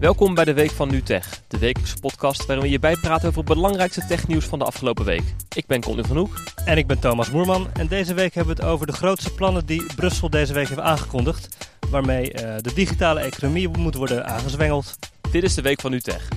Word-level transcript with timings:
Welkom 0.00 0.34
bij 0.34 0.44
de 0.44 0.52
Week 0.52 0.70
van 0.70 0.90
NuTech, 0.90 1.42
de 1.48 1.58
wekelijkse 1.58 1.98
podcast 2.00 2.46
waarin 2.46 2.64
we 2.64 2.70
je 2.70 2.78
bijpraten 2.78 3.28
over 3.28 3.38
het 3.38 3.54
belangrijkste 3.54 4.06
technieuws 4.06 4.44
van 4.44 4.58
de 4.58 4.64
afgelopen 4.64 5.04
week. 5.04 5.34
Ik 5.54 5.66
ben 5.66 5.80
Conny 5.80 6.02
van 6.02 6.16
Hoek. 6.16 6.42
En 6.64 6.78
ik 6.78 6.86
ben 6.86 6.98
Thomas 6.98 7.30
Moerman. 7.30 7.68
En 7.72 7.86
deze 7.86 8.14
week 8.14 8.34
hebben 8.34 8.56
we 8.56 8.62
het 8.62 8.70
over 8.70 8.86
de 8.86 8.92
grootste 8.92 9.34
plannen 9.34 9.66
die 9.66 9.94
Brussel 9.94 10.30
deze 10.30 10.52
week 10.52 10.68
heeft 10.68 10.80
aangekondigd. 10.80 11.68
Waarmee 11.90 12.34
uh, 12.34 12.56
de 12.56 12.74
digitale 12.74 13.20
economie 13.20 13.68
moet 13.68 13.94
worden 13.94 14.26
aangezwengeld. 14.26 14.98
Dit 15.30 15.42
is 15.42 15.54
de 15.54 15.62
Week 15.62 15.80
van 15.80 15.90
NuTech. 15.90 16.28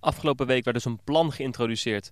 Afgelopen 0.00 0.46
week 0.46 0.64
werd 0.64 0.76
dus 0.76 0.84
een 0.84 1.00
plan 1.04 1.32
geïntroduceerd 1.32 2.10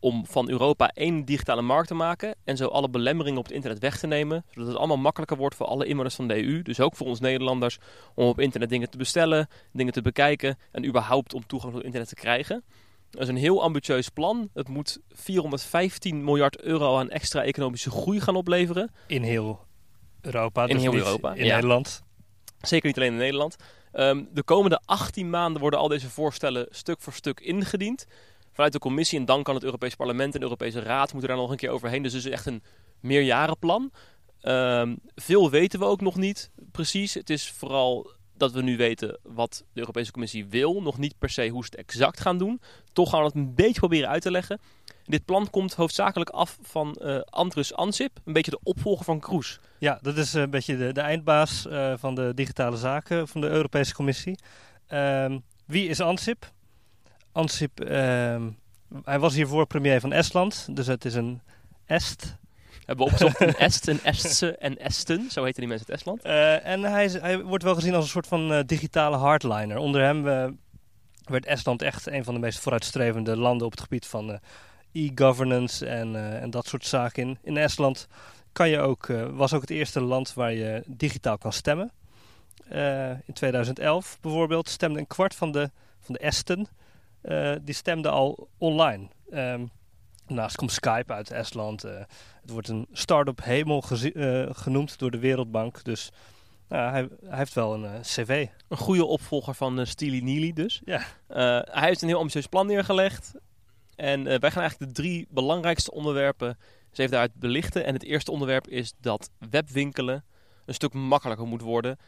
om 0.00 0.26
van 0.26 0.48
Europa 0.50 0.88
één 0.88 1.24
digitale 1.24 1.62
markt 1.62 1.88
te 1.88 1.94
maken 1.94 2.34
en 2.44 2.56
zo 2.56 2.66
alle 2.66 2.88
belemmeringen 2.88 3.38
op 3.38 3.44
het 3.44 3.54
internet 3.54 3.78
weg 3.78 3.98
te 3.98 4.06
nemen, 4.06 4.44
zodat 4.50 4.68
het 4.68 4.76
allemaal 4.76 4.96
makkelijker 4.96 5.36
wordt 5.36 5.54
voor 5.54 5.66
alle 5.66 5.86
inwoners 5.86 6.14
van 6.14 6.28
de 6.28 6.44
EU, 6.44 6.62
dus 6.62 6.80
ook 6.80 6.96
voor 6.96 7.06
ons 7.06 7.20
Nederlanders, 7.20 7.78
om 8.14 8.26
op 8.26 8.40
internet 8.40 8.68
dingen 8.68 8.90
te 8.90 8.96
bestellen, 8.96 9.48
dingen 9.72 9.92
te 9.92 10.02
bekijken 10.02 10.58
en 10.72 10.86
überhaupt 10.86 11.34
om 11.34 11.46
toegang 11.46 11.72
tot 11.72 11.82
internet 11.82 12.08
te 12.08 12.14
krijgen. 12.14 12.64
Dat 13.10 13.22
is 13.22 13.28
een 13.28 13.36
heel 13.36 13.62
ambitieus 13.62 14.08
plan. 14.08 14.50
Het 14.54 14.68
moet 14.68 14.98
415 15.08 16.24
miljard 16.24 16.60
euro 16.60 16.98
aan 16.98 17.10
extra 17.10 17.42
economische 17.42 17.90
groei 17.90 18.20
gaan 18.20 18.36
opleveren. 18.36 18.90
In 19.06 19.22
heel 19.22 19.64
Europa. 20.20 20.66
In 20.66 20.74
dus 20.74 20.82
heel 20.82 20.94
Europa. 20.94 21.34
In 21.34 21.44
ja. 21.44 21.54
Nederland. 21.54 22.02
Zeker 22.60 22.86
niet 22.86 22.96
alleen 22.96 23.12
in 23.12 23.18
Nederland. 23.18 23.56
Um, 23.92 24.28
de 24.32 24.42
komende 24.42 24.80
18 24.84 25.30
maanden 25.30 25.60
worden 25.60 25.80
al 25.80 25.88
deze 25.88 26.10
voorstellen 26.10 26.66
stuk 26.70 27.00
voor 27.00 27.12
stuk 27.12 27.40
ingediend 27.40 28.06
vanuit 28.60 28.82
de 28.82 28.88
commissie. 28.88 29.18
En 29.18 29.24
dan 29.24 29.42
kan 29.42 29.54
het 29.54 29.64
Europees 29.64 29.94
Parlement 29.94 30.34
en 30.34 30.40
de 30.40 30.46
Europese 30.46 30.80
Raad 30.80 31.12
moeten 31.12 31.30
daar 31.30 31.38
nog 31.38 31.50
een 31.50 31.56
keer 31.56 31.70
overheen. 31.70 32.02
Dus 32.02 32.12
het 32.12 32.24
is 32.24 32.30
echt 32.30 32.46
een 32.46 32.62
meerjarenplan. 33.00 33.92
Um, 34.42 34.98
veel 35.14 35.50
weten 35.50 35.78
we 35.78 35.84
ook 35.84 36.00
nog 36.00 36.16
niet 36.16 36.50
precies. 36.72 37.14
Het 37.14 37.30
is 37.30 37.50
vooral 37.50 38.10
dat 38.36 38.52
we 38.52 38.62
nu 38.62 38.76
weten 38.76 39.18
wat 39.22 39.64
de 39.72 39.80
Europese 39.80 40.12
Commissie 40.12 40.46
wil. 40.46 40.82
Nog 40.82 40.98
niet 40.98 41.18
per 41.18 41.30
se 41.30 41.48
hoe 41.48 41.64
ze 41.64 41.70
het 41.70 41.80
exact 41.80 42.20
gaan 42.20 42.38
doen. 42.38 42.60
Toch 42.92 43.10
gaan 43.10 43.20
we 43.20 43.26
het 43.26 43.34
een 43.34 43.54
beetje 43.54 43.80
proberen 43.80 44.08
uit 44.08 44.22
te 44.22 44.30
leggen. 44.30 44.60
Dit 45.04 45.24
plan 45.24 45.50
komt 45.50 45.74
hoofdzakelijk 45.74 46.30
af 46.30 46.58
van 46.62 46.96
uh, 47.00 47.20
Andrus 47.20 47.74
Ansip, 47.74 48.18
een 48.24 48.32
beetje 48.32 48.50
de 48.50 48.60
opvolger 48.62 49.04
van 49.04 49.20
Kroes. 49.20 49.60
Ja, 49.78 49.98
dat 50.02 50.16
is 50.16 50.32
een 50.32 50.50
beetje 50.50 50.76
de, 50.76 50.92
de 50.92 51.00
eindbaas 51.00 51.66
uh, 51.66 51.92
van 51.96 52.14
de 52.14 52.32
digitale 52.34 52.76
zaken 52.76 53.28
van 53.28 53.40
de 53.40 53.48
Europese 53.48 53.94
Commissie. 53.94 54.38
Um, 54.88 55.42
wie 55.66 55.88
is 55.88 56.00
Ansip? 56.00 56.52
Ansip, 57.32 57.84
uh, 57.84 57.88
hij 59.04 59.18
was 59.18 59.34
hiervoor 59.34 59.66
premier 59.66 60.00
van 60.00 60.12
Estland, 60.12 60.68
dus 60.70 60.86
het 60.86 61.04
is 61.04 61.14
een 61.14 61.40
Est. 61.86 62.38
Hebben 62.84 63.06
we 63.06 63.12
opgezocht 63.12 63.40
een 63.40 63.56
Est, 63.66 63.88
een 63.88 64.02
Estse 64.02 64.56
en 64.56 64.78
Esten, 64.78 65.30
zo 65.30 65.44
heten 65.44 65.60
die 65.60 65.68
mensen 65.68 65.88
uit 65.88 65.96
Estland. 65.96 66.24
Uh, 66.24 66.66
en 66.66 66.82
hij, 66.82 67.04
is, 67.04 67.12
hij, 67.12 67.42
wordt 67.42 67.64
wel 67.64 67.74
gezien 67.74 67.94
als 67.94 68.04
een 68.04 68.10
soort 68.10 68.26
van 68.26 68.52
uh, 68.52 68.58
digitale 68.66 69.16
hardliner. 69.16 69.76
Onder 69.76 70.02
hem 70.02 70.26
uh, 70.26 70.46
werd 71.24 71.46
Estland 71.46 71.82
echt 71.82 72.06
een 72.06 72.24
van 72.24 72.34
de 72.34 72.40
meest 72.40 72.58
vooruitstrevende 72.58 73.36
landen 73.36 73.66
op 73.66 73.72
het 73.72 73.80
gebied 73.80 74.06
van 74.06 74.38
e-governance 74.92 75.86
en, 75.86 76.40
en 76.40 76.50
dat 76.50 76.66
soort 76.66 76.86
zaken. 76.86 77.22
In, 77.22 77.38
in 77.42 77.56
Estland 77.56 78.06
kan 78.52 78.68
je 78.68 78.78
ook, 78.78 79.06
was 79.30 79.54
ook 79.54 79.60
het 79.60 79.70
eerste 79.70 80.00
land 80.00 80.34
waar 80.34 80.52
je 80.52 80.82
digitaal 80.86 81.38
kan 81.38 81.52
stemmen. 81.52 81.90
in 83.26 83.32
2011 83.32 84.18
bijvoorbeeld 84.20 84.68
stemde 84.68 84.98
een 84.98 85.06
kwart 85.06 85.34
van 85.34 85.52
de, 85.52 85.70
van 86.00 86.14
de 86.14 86.20
Esten 86.20 86.68
uh, 87.22 87.54
die 87.62 87.74
stemde 87.74 88.08
al 88.08 88.48
online. 88.58 89.08
Um, 89.32 89.70
daarnaast 90.26 90.56
komt 90.56 90.72
Skype 90.72 91.12
uit 91.12 91.30
Estland. 91.30 91.84
Uh, 91.84 91.98
het 92.40 92.50
wordt 92.50 92.68
een 92.68 92.86
start-up 92.92 93.44
hemel 93.44 93.84
uh, 93.90 94.48
genoemd 94.52 94.98
door 94.98 95.10
de 95.10 95.18
Wereldbank. 95.18 95.84
Dus 95.84 96.10
hij, 96.68 96.90
hij, 96.90 97.08
heeft 97.28 97.54
wel 97.54 97.74
een 97.74 98.00
cv. 98.00 98.46
Een 98.68 98.76
goede 98.76 99.04
opvolger 99.04 99.54
van 99.54 99.86
Steely 99.86 100.20
Neely 100.20 100.52
dus. 100.52 100.80
Ja. 100.84 101.02
hij 101.70 101.88
heeft 101.88 102.02
een 102.02 102.08
heel 102.08 102.18
ambitieus 102.18 102.46
plan 102.46 102.66
neergelegd. 102.66 103.34
En 103.94 104.24
wij 104.24 104.50
gaan 104.50 104.62
eigenlijk 104.62 104.94
de 104.94 105.02
drie 105.02 105.26
belangrijkste 105.30 105.90
onderwerpen 105.90 106.58
eens 106.90 106.98
even 106.98 107.10
daaruit 107.10 107.34
belichten. 107.34 107.84
En 107.84 107.94
het 107.94 108.02
eerste 108.02 108.30
onderwerp 108.30 108.68
is 108.68 108.92
dat 109.00 109.30
webwinkelen 109.50 110.24
een 110.64 110.74
stuk 110.74 110.92
makkelijker 110.92 111.46
moet 111.46 111.62
worden 111.62 111.98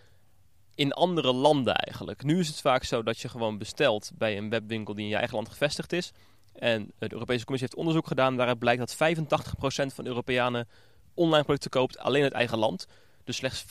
in 0.75 0.93
andere 0.93 1.33
landen 1.33 1.75
eigenlijk. 1.75 2.23
Nu 2.23 2.39
is 2.39 2.49
het 2.49 2.61
vaak 2.61 2.85
zo 2.85 3.03
dat 3.03 3.19
je 3.19 3.29
gewoon 3.29 3.59
bestelt 3.59 4.11
bij 4.15 4.37
een 4.37 4.51
webwinkel 4.51 4.95
die 4.95 5.05
in 5.05 5.11
je 5.11 5.17
eigen 5.17 5.35
land 5.35 5.49
gevestigd 5.49 5.93
is. 5.93 6.13
En 6.53 6.93
de 6.99 7.13
Europese 7.13 7.45
Commissie 7.45 7.69
heeft 7.71 7.77
onderzoek 7.77 8.07
gedaan 8.07 8.37
waaruit 8.37 8.59
blijkt 8.59 8.99
dat 8.99 9.17
85% 9.17 9.95
van 9.95 10.07
Europeanen 10.07 10.69
online 11.15 11.45
producten 11.45 11.71
koopt 11.71 11.99
alleen 11.99 12.23
uit 12.23 12.33
eigen 12.33 12.59
land. 12.59 12.87
Dus 13.25 13.37
slechts 13.37 13.65
15% 13.65 13.69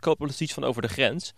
kopen 0.00 0.30
iets 0.38 0.52
van 0.52 0.64
over 0.64 0.82
de 0.82 0.88
grens. 0.88 1.32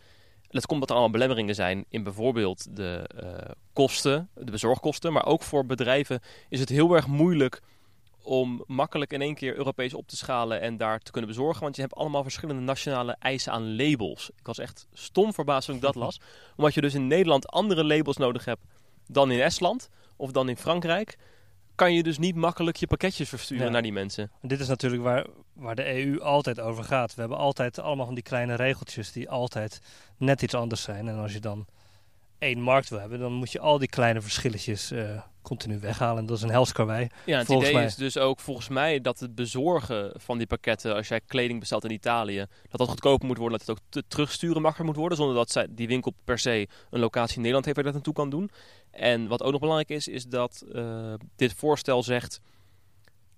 En 0.50 0.56
dat 0.58 0.66
komt 0.66 0.72
omdat 0.72 0.88
er 0.88 0.94
allemaal 0.94 1.12
belemmeringen 1.12 1.54
zijn 1.54 1.84
in 1.88 2.02
bijvoorbeeld 2.02 2.76
de 2.76 3.10
uh, 3.22 3.50
kosten, 3.72 4.28
de 4.34 4.50
bezorgkosten. 4.50 5.12
Maar 5.12 5.26
ook 5.26 5.42
voor 5.42 5.66
bedrijven 5.66 6.20
is 6.48 6.60
het 6.60 6.68
heel 6.68 6.94
erg 6.94 7.06
moeilijk 7.06 7.60
om 8.22 8.64
makkelijk 8.66 9.12
in 9.12 9.20
één 9.20 9.34
keer 9.34 9.56
Europees 9.56 9.94
op 9.94 10.06
te 10.06 10.16
schalen 10.16 10.60
en 10.60 10.76
daar 10.76 10.98
te 10.98 11.10
kunnen 11.10 11.30
bezorgen. 11.30 11.62
Want 11.62 11.76
je 11.76 11.82
hebt 11.82 11.94
allemaal 11.94 12.22
verschillende 12.22 12.62
nationale 12.62 13.16
eisen 13.18 13.52
aan 13.52 13.76
labels. 13.76 14.30
Ik 14.36 14.46
was 14.46 14.58
echt 14.58 14.86
stom 14.92 15.34
verbaasd 15.34 15.66
toen 15.66 15.74
ik 15.74 15.82
dat 15.82 15.94
las. 15.94 16.20
Omdat 16.56 16.74
je 16.74 16.80
dus 16.80 16.94
in 16.94 17.06
Nederland 17.06 17.48
andere 17.48 17.84
labels 17.84 18.16
nodig 18.16 18.44
hebt 18.44 18.62
dan 19.06 19.30
in 19.30 19.40
Estland 19.40 19.88
of 20.16 20.32
dan 20.32 20.48
in 20.48 20.56
Frankrijk. 20.56 21.18
Kan 21.74 21.94
je 21.94 22.02
dus 22.02 22.18
niet 22.18 22.34
makkelijk 22.34 22.76
je 22.76 22.86
pakketjes 22.86 23.28
versturen 23.28 23.64
ja. 23.64 23.70
naar 23.70 23.82
die 23.82 23.92
mensen. 23.92 24.30
Dit 24.42 24.60
is 24.60 24.68
natuurlijk 24.68 25.02
waar, 25.02 25.26
waar 25.52 25.74
de 25.74 26.04
EU 26.04 26.20
altijd 26.20 26.60
over 26.60 26.84
gaat. 26.84 27.14
We 27.14 27.20
hebben 27.20 27.38
altijd 27.38 27.78
allemaal 27.78 28.06
van 28.06 28.14
die 28.14 28.24
kleine 28.24 28.54
regeltjes 28.54 29.12
die 29.12 29.30
altijd 29.30 29.80
net 30.16 30.42
iets 30.42 30.54
anders 30.54 30.82
zijn. 30.82 31.08
En 31.08 31.18
als 31.18 31.32
je 31.32 31.40
dan 31.40 31.66
één 32.40 32.60
markt 32.60 32.88
wil 32.88 32.98
hebben, 32.98 33.18
dan 33.18 33.32
moet 33.32 33.52
je 33.52 33.60
al 33.60 33.78
die 33.78 33.88
kleine 33.88 34.20
verschilletjes 34.20 34.92
uh, 34.92 35.20
continu 35.42 35.78
weghalen. 35.78 36.26
Dat 36.26 36.36
is 36.36 36.42
een 36.42 36.50
helskarwei. 36.50 37.08
Ja, 37.26 37.38
het 37.38 37.48
idee 37.48 37.72
mij. 37.72 37.84
is 37.84 37.94
dus 37.94 38.18
ook 38.18 38.40
volgens 38.40 38.68
mij 38.68 39.00
dat 39.00 39.20
het 39.20 39.34
bezorgen 39.34 40.12
van 40.16 40.38
die 40.38 40.46
pakketten, 40.46 40.94
als 40.94 41.08
jij 41.08 41.20
kleding 41.20 41.60
bestelt 41.60 41.84
in 41.84 41.90
Italië, 41.90 42.46
dat 42.68 42.80
dat 42.80 42.88
goedkoper 42.88 43.26
moet 43.26 43.38
worden, 43.38 43.58
dat 43.58 43.66
het 43.66 43.76
ook 43.76 43.84
te 43.88 44.02
terugsturen 44.08 44.62
makkelijker 44.62 44.84
moet 44.84 44.96
worden, 44.96 45.18
zonder 45.18 45.34
dat 45.36 45.50
zij, 45.50 45.66
die 45.70 45.88
winkel 45.88 46.14
per 46.24 46.38
se 46.38 46.68
een 46.90 47.00
locatie 47.00 47.34
in 47.34 47.40
Nederland 47.40 47.64
heeft 47.64 47.76
waar 47.76 47.86
dat 47.86 47.94
naartoe 47.94 48.14
kan 48.14 48.30
doen. 48.30 48.50
En 48.90 49.28
wat 49.28 49.42
ook 49.42 49.50
nog 49.50 49.60
belangrijk 49.60 49.90
is, 49.90 50.08
is 50.08 50.24
dat 50.24 50.64
uh, 50.72 51.14
dit 51.36 51.54
voorstel 51.54 52.02
zegt 52.02 52.40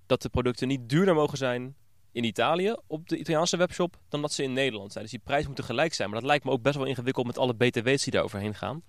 dat 0.06 0.22
de 0.22 0.28
producten 0.28 0.68
niet 0.68 0.88
duurder 0.88 1.14
mogen 1.14 1.38
zijn 1.38 1.74
in 2.12 2.24
Italië 2.24 2.76
op 2.86 3.08
de 3.08 3.16
Italiaanse 3.16 3.56
webshop 3.56 3.96
dan 4.08 4.20
dat 4.20 4.32
ze 4.32 4.42
in 4.42 4.52
Nederland 4.52 4.92
zijn. 4.92 5.04
Dus 5.04 5.12
die 5.12 5.22
prijs 5.24 5.46
moet 5.46 5.62
gelijk 5.62 5.94
zijn. 5.94 6.10
Maar 6.10 6.20
dat 6.20 6.28
lijkt 6.28 6.44
me 6.44 6.50
ook 6.50 6.62
best 6.62 6.76
wel 6.76 6.86
ingewikkeld 6.86 7.26
met 7.26 7.38
alle 7.38 7.54
btw's 7.54 8.02
die 8.02 8.12
daar 8.12 8.22
overheen 8.22 8.54
gaan. 8.54 8.82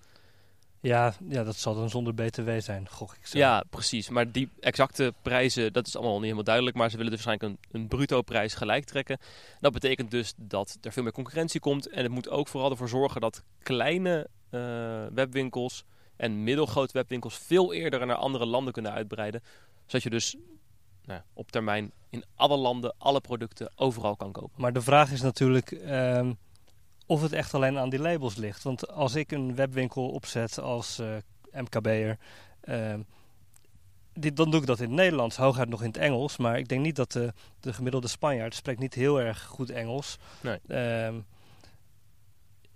Ja, 0.84 1.13
ja, 1.29 1.44
dat 1.44 1.56
zal 1.56 1.75
dan 1.75 1.89
zonder 1.89 2.13
BTW 2.13 2.50
zijn, 2.57 2.89
gok 2.89 3.16
ik 3.16 3.25
zo. 3.25 3.38
Ja, 3.38 3.63
precies. 3.69 4.09
Maar 4.09 4.31
die 4.31 4.50
exacte 4.59 5.13
prijzen, 5.22 5.73
dat 5.73 5.88
is 5.88 5.95
allemaal 5.95 6.13
niet 6.13 6.23
helemaal 6.23 6.44
duidelijk. 6.44 6.75
Maar 6.75 6.89
ze 6.89 6.97
willen 6.97 7.11
dus 7.11 7.23
waarschijnlijk 7.23 7.67
een, 7.72 7.81
een 7.81 7.88
bruto 7.88 8.22
prijs 8.22 8.53
gelijk 8.53 8.85
trekken. 8.85 9.17
Dat 9.59 9.73
betekent 9.73 10.11
dus 10.11 10.34
dat 10.38 10.78
er 10.81 10.91
veel 10.91 11.03
meer 11.03 11.11
concurrentie 11.11 11.59
komt. 11.59 11.88
En 11.90 12.03
het 12.03 12.11
moet 12.11 12.29
ook 12.29 12.47
vooral 12.47 12.72
ervoor 12.72 12.90
zorgen 12.90 13.22
dat 13.22 13.44
kleine 13.61 14.28
uh, 14.51 14.59
webwinkels 15.13 15.84
en 16.16 16.44
middelgrote 16.44 16.94
webwinkels 16.94 17.38
veel 17.38 17.73
eerder 17.73 18.05
naar 18.05 18.16
andere 18.16 18.45
landen 18.45 18.73
kunnen 18.73 18.91
uitbreiden. 18.91 19.41
Zodat 19.85 20.03
je 20.03 20.09
dus 20.09 20.35
nou, 21.06 21.22
op 21.34 21.52
termijn 21.52 21.91
in 22.09 22.24
alle 22.36 22.58
landen 22.58 22.96
alle 22.97 23.22
producten 23.22 23.72
overal 23.75 24.16
kan 24.16 24.31
kopen. 24.31 24.62
Maar 24.62 24.74
de 24.74 24.81
vraag 24.81 25.12
is 25.12 25.22
natuurlijk... 25.22 25.72
Um 25.72 26.38
of 27.06 27.22
het 27.22 27.34
echt 27.34 27.53
alleen 27.53 27.78
aan 27.78 27.90
die 27.90 28.00
labels 28.00 28.36
ligt. 28.36 28.64
Want 28.64 28.88
als 28.88 29.16
ik 29.16 29.31
een 29.31 29.56
webwinkel 29.56 30.09
opzet 30.09 30.59
als 30.59 31.00
uh, 31.00 31.16
MKB'er, 31.52 32.18
uh, 32.64 32.94
dan 34.14 34.52
doe 34.52 34.62
ik 34.62 34.66
dat 34.66 34.79
in 34.79 34.88
het 34.88 34.96
Nederlands, 34.96 35.35
hooguit 35.35 35.70
nog 35.70 35.82
in 35.82 35.88
het 35.88 35.97
Engels. 35.97 36.38
Maar 36.38 36.58
ik 36.58 36.67
denk 36.67 36.82
niet 36.82 36.96
dat 36.96 37.11
de, 37.11 37.34
de 37.59 37.73
gemiddelde 37.73 38.08
Spanjaard 38.08 38.56
spreekt 38.56 38.79
niet 38.79 38.94
heel 38.94 39.22
erg 39.22 39.44
goed 39.44 39.70
Engels. 39.70 40.17
Nee. 40.41 40.59
Uh, 40.67 41.06
en 41.06 41.23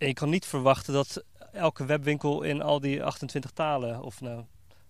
je 0.07 0.13
kan 0.13 0.29
niet 0.29 0.45
verwachten 0.45 0.93
dat 0.93 1.23
elke 1.51 1.85
webwinkel 1.85 2.41
in 2.41 2.61
al 2.61 2.79
die 2.79 3.03
28 3.03 3.51
talen, 3.51 4.01
of 4.01 4.21
nou, 4.21 4.43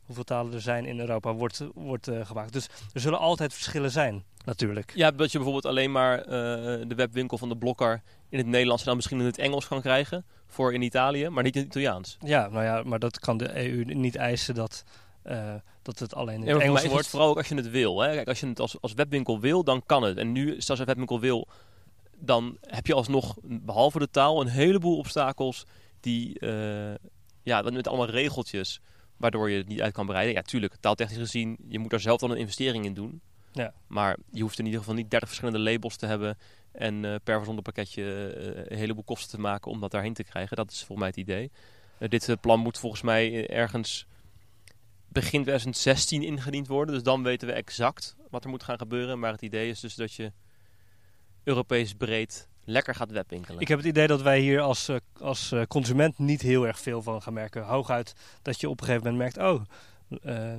hoeveel 0.07 0.23
talen 0.23 0.53
er 0.53 0.61
zijn 0.61 0.85
in 0.85 0.99
Europa, 0.99 1.33
wordt, 1.33 1.63
wordt 1.73 2.07
uh, 2.07 2.25
gemaakt. 2.25 2.53
Dus 2.53 2.67
er 2.93 3.01
zullen 3.01 3.19
altijd 3.19 3.53
verschillen 3.53 3.91
zijn, 3.91 4.23
natuurlijk. 4.45 4.91
Ja, 4.95 5.11
dat 5.11 5.31
je 5.31 5.37
bijvoorbeeld 5.37 5.65
alleen 5.65 5.91
maar 5.91 6.19
uh, 6.19 6.25
de 6.87 6.95
webwinkel 6.95 7.37
van 7.37 7.49
de 7.49 7.57
Blokker 7.57 8.01
in 8.29 8.37
het 8.37 8.47
Nederlands 8.47 8.81
en 8.81 8.87
dan 8.87 8.95
misschien 8.95 9.19
in 9.19 9.25
het 9.25 9.37
Engels 9.37 9.67
kan 9.67 9.81
krijgen 9.81 10.25
voor 10.45 10.73
in 10.73 10.81
Italië, 10.81 11.29
maar 11.29 11.43
niet 11.43 11.55
in 11.55 11.61
het 11.61 11.69
Italiaans. 11.69 12.17
Ja, 12.19 12.47
nou 12.47 12.63
ja, 12.63 12.83
maar 12.83 12.99
dat 12.99 13.19
kan 13.19 13.37
de 13.37 13.69
EU 13.69 13.83
niet 13.83 14.15
eisen 14.15 14.55
dat, 14.55 14.83
uh, 15.25 15.53
dat 15.81 15.99
het 15.99 16.15
alleen 16.15 16.43
in 16.43 16.53
het 16.53 16.61
Engels 16.61 16.81
wordt. 16.81 16.97
Het 16.97 17.07
vooral 17.07 17.29
ook 17.29 17.37
als 17.37 17.47
je 17.47 17.55
het 17.55 17.69
wil. 17.69 18.01
Hè? 18.01 18.13
Kijk, 18.13 18.27
als 18.27 18.39
je 18.39 18.47
het 18.47 18.59
als, 18.59 18.81
als 18.81 18.93
webwinkel 18.93 19.39
wil, 19.39 19.63
dan 19.63 19.83
kan 19.85 20.03
het. 20.03 20.17
En 20.17 20.31
nu, 20.31 20.55
als 20.55 20.77
je 20.77 20.85
webwinkel 20.85 21.19
wil, 21.19 21.47
dan 22.15 22.57
heb 22.61 22.87
je 22.87 22.93
alsnog, 22.93 23.35
behalve 23.41 23.99
de 23.99 24.09
taal, 24.09 24.41
een 24.41 24.47
heleboel 24.47 24.97
obstakels 24.97 25.65
die, 25.99 26.39
uh, 26.39 26.93
ja, 27.43 27.61
met 27.61 27.87
allemaal 27.87 28.09
regeltjes, 28.09 28.81
waardoor 29.17 29.49
je 29.49 29.57
het 29.57 29.67
niet 29.67 29.81
uit 29.81 29.93
kan 29.93 30.05
bereiden. 30.05 30.33
Ja, 30.33 30.41
tuurlijk, 30.41 30.75
taaltechnisch 30.79 31.17
gezien, 31.17 31.57
je 31.67 31.79
moet 31.79 31.89
daar 31.89 31.99
zelf 31.99 32.19
dan 32.19 32.31
een 32.31 32.37
investering 32.37 32.85
in 32.85 32.93
doen. 32.93 33.21
Ja. 33.51 33.73
Maar 33.87 34.17
je 34.31 34.41
hoeft 34.41 34.59
in 34.59 34.65
ieder 34.65 34.79
geval 34.79 34.95
niet 34.95 35.09
30 35.09 35.29
verschillende 35.29 35.71
labels 35.71 35.95
te 35.95 36.05
hebben 36.05 36.37
en 36.71 37.05
eh, 37.05 37.15
per 37.23 37.35
verzonden 37.35 37.63
pakketje 37.63 38.33
eh, 38.33 38.71
een 38.71 38.77
heleboel 38.77 39.03
kosten 39.03 39.29
te 39.29 39.39
maken 39.39 39.71
om 39.71 39.79
dat 39.79 39.91
daarheen 39.91 40.13
te 40.13 40.23
krijgen. 40.23 40.57
Dat 40.57 40.71
is 40.71 40.77
volgens 40.77 40.99
mij 40.99 41.07
het 41.07 41.17
idee. 41.17 41.51
Eh, 41.97 42.09
dit 42.09 42.41
plan 42.41 42.59
moet 42.59 42.77
volgens 42.77 43.01
mij 43.01 43.49
ergens 43.49 44.05
begin 45.07 45.41
2016 45.41 46.23
ingediend 46.23 46.67
worden. 46.67 46.93
Dus 46.93 47.03
dan 47.03 47.23
weten 47.23 47.47
we 47.47 47.53
exact 47.53 48.15
wat 48.29 48.43
er 48.43 48.49
moet 48.49 48.63
gaan 48.63 48.77
gebeuren. 48.77 49.19
Maar 49.19 49.31
het 49.31 49.41
idee 49.41 49.69
is 49.69 49.79
dus 49.79 49.95
dat 49.95 50.13
je 50.13 50.31
Europees 51.43 51.93
breed 51.93 52.47
lekker 52.67 52.95
gaat 52.95 53.11
webwinkelen. 53.11 53.61
Ik 53.61 53.67
heb 53.67 53.77
het 53.77 53.87
idee 53.87 54.07
dat 54.07 54.21
wij 54.21 54.39
hier 54.39 54.61
als, 54.61 54.87
eh, 54.87 54.95
als 55.19 55.51
eh, 55.51 55.61
consument 55.67 56.17
niet 56.17 56.41
heel 56.41 56.67
erg 56.67 56.79
veel 56.79 57.01
van 57.01 57.21
gaan 57.21 57.33
merken. 57.33 57.63
Hooguit 57.63 58.15
dat 58.41 58.59
je 58.59 58.69
op 58.69 58.79
een 58.79 58.85
gegeven 58.85 59.11
moment 59.11 59.35
merkt, 59.35 59.49
oh, 59.49 59.61
eh, 60.23 60.53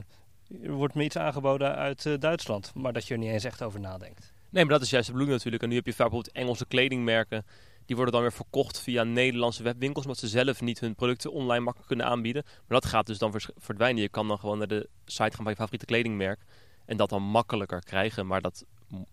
er 0.62 0.72
wordt 0.72 0.94
me 0.94 1.04
iets 1.04 1.16
aangeboden 1.16 1.74
uit 1.74 2.20
Duitsland. 2.20 2.74
Maar 2.74 2.92
dat 2.92 3.06
je 3.06 3.14
er 3.14 3.20
niet 3.20 3.30
eens 3.30 3.44
echt 3.44 3.62
over 3.62 3.80
nadenkt. 3.80 4.32
Nee, 4.50 4.64
maar 4.64 4.72
dat 4.72 4.82
is 4.82 4.90
juist 4.90 5.06
de 5.06 5.12
bedoeling 5.12 5.38
natuurlijk. 5.38 5.62
En 5.62 5.68
nu 5.68 5.76
heb 5.76 5.86
je 5.86 5.92
vaak 5.92 6.08
bijvoorbeeld 6.08 6.36
Engelse 6.36 6.66
kledingmerken. 6.66 7.46
Die 7.86 7.96
worden 7.96 8.14
dan 8.14 8.22
weer 8.22 8.32
verkocht 8.32 8.80
via 8.80 9.02
Nederlandse 9.02 9.62
webwinkels. 9.62 10.04
Omdat 10.04 10.20
ze 10.20 10.28
zelf 10.28 10.60
niet 10.60 10.80
hun 10.80 10.94
producten 10.94 11.32
online 11.32 11.60
makkelijk 11.60 11.88
kunnen 11.88 12.06
aanbieden. 12.06 12.42
Maar 12.44 12.80
dat 12.80 12.86
gaat 12.86 13.06
dus 13.06 13.18
dan 13.18 13.34
verdwijnen. 13.56 14.02
Je 14.02 14.08
kan 14.08 14.28
dan 14.28 14.38
gewoon 14.38 14.58
naar 14.58 14.66
de 14.66 14.88
site 15.04 15.34
gaan 15.34 15.42
van 15.42 15.50
je 15.50 15.56
favoriete 15.56 15.84
kledingmerk. 15.84 16.44
En 16.84 16.96
dat 16.96 17.08
dan 17.08 17.22
makkelijker 17.22 17.80
krijgen. 17.80 18.26
Maar 18.26 18.40
dat, 18.40 18.64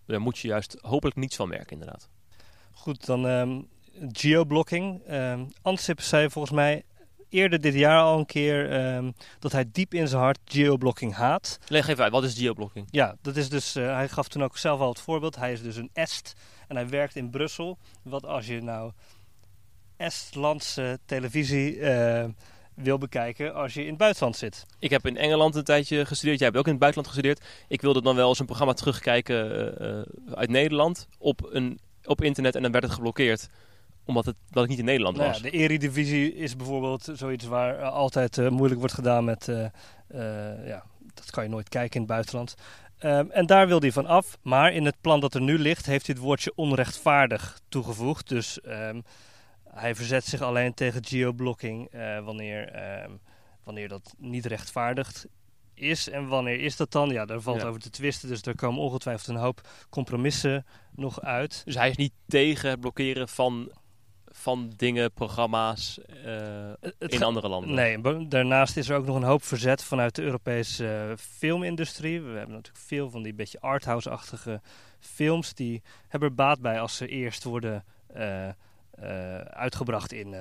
daar 0.05 0.21
moet 0.21 0.37
je 0.37 0.47
juist 0.47 0.77
hopelijk 0.81 1.17
niets 1.17 1.35
van 1.35 1.49
merken 1.49 1.71
inderdaad. 1.71 2.09
Goed, 2.85 3.05
dan 3.05 3.27
ehm, 3.27 3.61
geoblocking. 4.11 5.01
Ehm 5.05 5.43
Ansip 5.61 6.01
zei 6.01 6.29
volgens 6.29 6.53
mij 6.53 6.83
eerder 7.29 7.61
dit 7.61 7.73
jaar 7.73 8.01
al 8.01 8.19
een 8.19 8.25
keer 8.25 8.71
ehm, 8.71 9.11
dat 9.39 9.51
hij 9.51 9.65
diep 9.71 9.93
in 9.93 10.07
zijn 10.07 10.21
hart 10.21 10.39
geoblocking 10.45 11.13
haat. 11.13 11.57
Leg 11.67 11.87
even 11.87 12.03
uit, 12.03 12.11
wat 12.11 12.23
is 12.23 12.37
geoblocking? 12.37 12.87
Ja, 12.91 13.15
dat 13.21 13.35
is 13.35 13.49
dus, 13.49 13.75
eh, 13.75 13.93
hij 13.93 14.09
gaf 14.09 14.27
toen 14.27 14.43
ook 14.43 14.57
zelf 14.57 14.79
al 14.79 14.89
het 14.89 14.99
voorbeeld. 14.99 15.35
Hij 15.35 15.51
is 15.51 15.61
dus 15.61 15.75
een 15.75 15.89
Est 15.93 16.33
en 16.67 16.75
hij 16.75 16.89
werkt 16.89 17.15
in 17.15 17.29
Brussel. 17.29 17.77
Wat 18.01 18.25
als 18.25 18.47
je 18.47 18.61
nou 18.61 18.91
Estlandse 19.97 20.99
televisie 21.05 21.79
wil 22.75 22.97
bekijken 22.97 23.53
als 23.53 23.73
je 23.73 23.81
in 23.81 23.89
het 23.89 23.97
buitenland 23.97 24.35
zit. 24.35 24.65
Ik 24.79 24.89
heb 24.89 25.05
in 25.05 25.17
Engeland 25.17 25.55
een 25.55 25.63
tijdje 25.63 26.05
gestudeerd. 26.05 26.37
Jij 26.37 26.47
hebt 26.47 26.59
ook 26.59 26.65
in 26.65 26.71
het 26.71 26.81
buitenland 26.81 27.13
gestudeerd. 27.13 27.45
Ik 27.67 27.81
wilde 27.81 28.01
dan 28.01 28.15
wel 28.15 28.29
eens 28.29 28.39
een 28.39 28.45
programma 28.45 28.73
terugkijken 28.73 29.77
eh, 29.77 29.99
eh, 29.99 30.05
uit 30.33 30.49
Nederland 30.49 31.07
op, 31.17 31.49
een, 31.51 31.79
op 32.07 32.21
internet. 32.21 32.55
En 32.55 32.61
dan 32.61 32.71
werd 32.71 32.83
het 32.83 32.93
geblokkeerd. 32.93 33.49
Omdat 34.05 34.25
het, 34.25 34.35
dat 34.49 34.63
ik 34.63 34.69
niet 34.69 34.79
in 34.79 34.85
Nederland 34.85 35.15
Nou 35.15 35.27
ja, 35.27 35.33
was. 35.33 35.41
de 35.41 35.49
Eredivisie 35.49 36.35
is 36.35 36.55
bijvoorbeeld 36.55 37.09
zoiets 37.13 37.45
waar 37.45 37.79
eh, 37.79 37.91
altijd 37.91 38.37
eh, 38.37 38.49
moeilijk 38.49 38.79
wordt 38.79 38.95
gedaan 38.95 39.23
met... 39.23 39.47
eh, 39.47 39.65
ja, 40.67 40.83
dat 41.13 41.31
kan 41.31 41.43
je 41.43 41.49
nooit 41.49 41.69
kijken 41.69 41.93
in 41.93 42.01
het 42.01 42.09
buitenland. 42.09 42.55
Ehm, 42.97 43.29
en 43.29 43.45
daar 43.45 43.67
wil 43.67 43.79
hij 43.79 43.91
van 43.91 44.05
af. 44.05 44.37
Maar 44.41 44.73
in 44.73 44.85
het 44.85 44.95
plan 45.01 45.19
dat 45.19 45.33
er 45.33 45.41
nu 45.41 45.59
ligt, 45.59 45.85
heeft 45.85 46.05
hij 46.05 46.15
het 46.15 46.23
woordje 46.23 46.51
onrechtvaardig 46.55 47.59
toegevoegd. 47.69 48.29
Dus 48.29 48.61
ehm, 48.61 49.01
hij 49.69 49.95
verzet 49.95 50.25
zich 50.25 50.41
alleen 50.41 50.73
tegen 50.73 51.05
geoblocking 51.05 51.91
wanneer, 52.23 52.71
ehm, 52.71 53.11
wanneer 53.63 53.87
dat 53.87 54.13
niet 54.17 54.45
rechtvaardigd 54.45 55.27
is. 55.75 56.09
En 56.09 56.27
wanneer 56.27 56.59
is 56.59 56.75
dat 56.75 56.91
dan? 56.91 57.09
Ja, 57.09 57.25
daar 57.25 57.41
valt 57.41 57.61
Ja. 57.61 57.67
over 57.67 57.81
te 57.81 57.89
twisten. 57.89 58.29
Dus 58.29 58.41
er 58.41 58.55
komen 58.55 58.81
ongetwijfeld 58.81 59.27
een 59.27 59.41
hoop 59.41 59.61
compromissen 59.89 60.65
nog 60.91 61.21
uit. 61.21 61.61
Dus 61.65 61.75
hij 61.75 61.89
is 61.89 61.95
niet 61.95 62.13
tegen 62.27 62.69
het 62.69 62.79
blokkeren 62.79 63.27
van, 63.29 63.71
van 64.25 64.73
dingen, 64.75 65.11
programma's 65.11 65.99
eh, 66.23 66.71
in 66.97 67.23
andere 67.23 67.47
landen. 67.47 67.73
Nee, 67.73 68.27
daarnaast 68.27 68.77
is 68.77 68.89
er 68.89 68.97
ook 68.97 69.05
nog 69.05 69.15
een 69.15 69.23
hoop 69.23 69.43
verzet 69.43 69.83
vanuit 69.83 70.15
de 70.15 70.21
Europese 70.21 70.87
eh, 70.87 71.17
filmindustrie. 71.17 72.21
We 72.21 72.37
hebben 72.37 72.55
natuurlijk 72.55 72.85
veel 72.85 73.09
van 73.09 73.23
die 73.23 73.33
beetje 73.33 73.59
arthouse-achtige 73.61 74.61
films. 74.99 75.53
Die 75.53 75.81
hebben 76.07 76.29
er 76.29 76.35
baat 76.35 76.61
bij 76.61 76.79
als 76.79 76.95
ze 76.95 77.07
eerst 77.07 77.43
worden 77.43 77.83
eh, 78.13 78.49
uitgebracht 79.39 80.11
in 80.11 80.33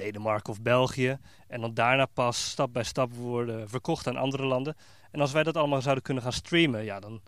Denemarken 0.00 0.52
of 0.52 0.62
België. 0.62 1.18
En 1.48 1.60
dan 1.60 1.74
daarna 1.74 2.06
pas 2.06 2.50
stap 2.50 2.72
bij 2.72 2.82
stap 2.82 3.14
worden 3.14 3.68
verkocht 3.68 4.06
aan 4.06 4.16
andere 4.16 4.46
landen. 4.46 4.76
En 5.10 5.20
als 5.20 5.32
wij 5.32 5.42
dat 5.42 5.56
allemaal 5.56 5.82
zouden 5.82 6.04
kunnen 6.04 6.22
gaan 6.22 6.32
streamen, 6.32 6.84
ja, 6.84 7.00
dan 7.00 7.20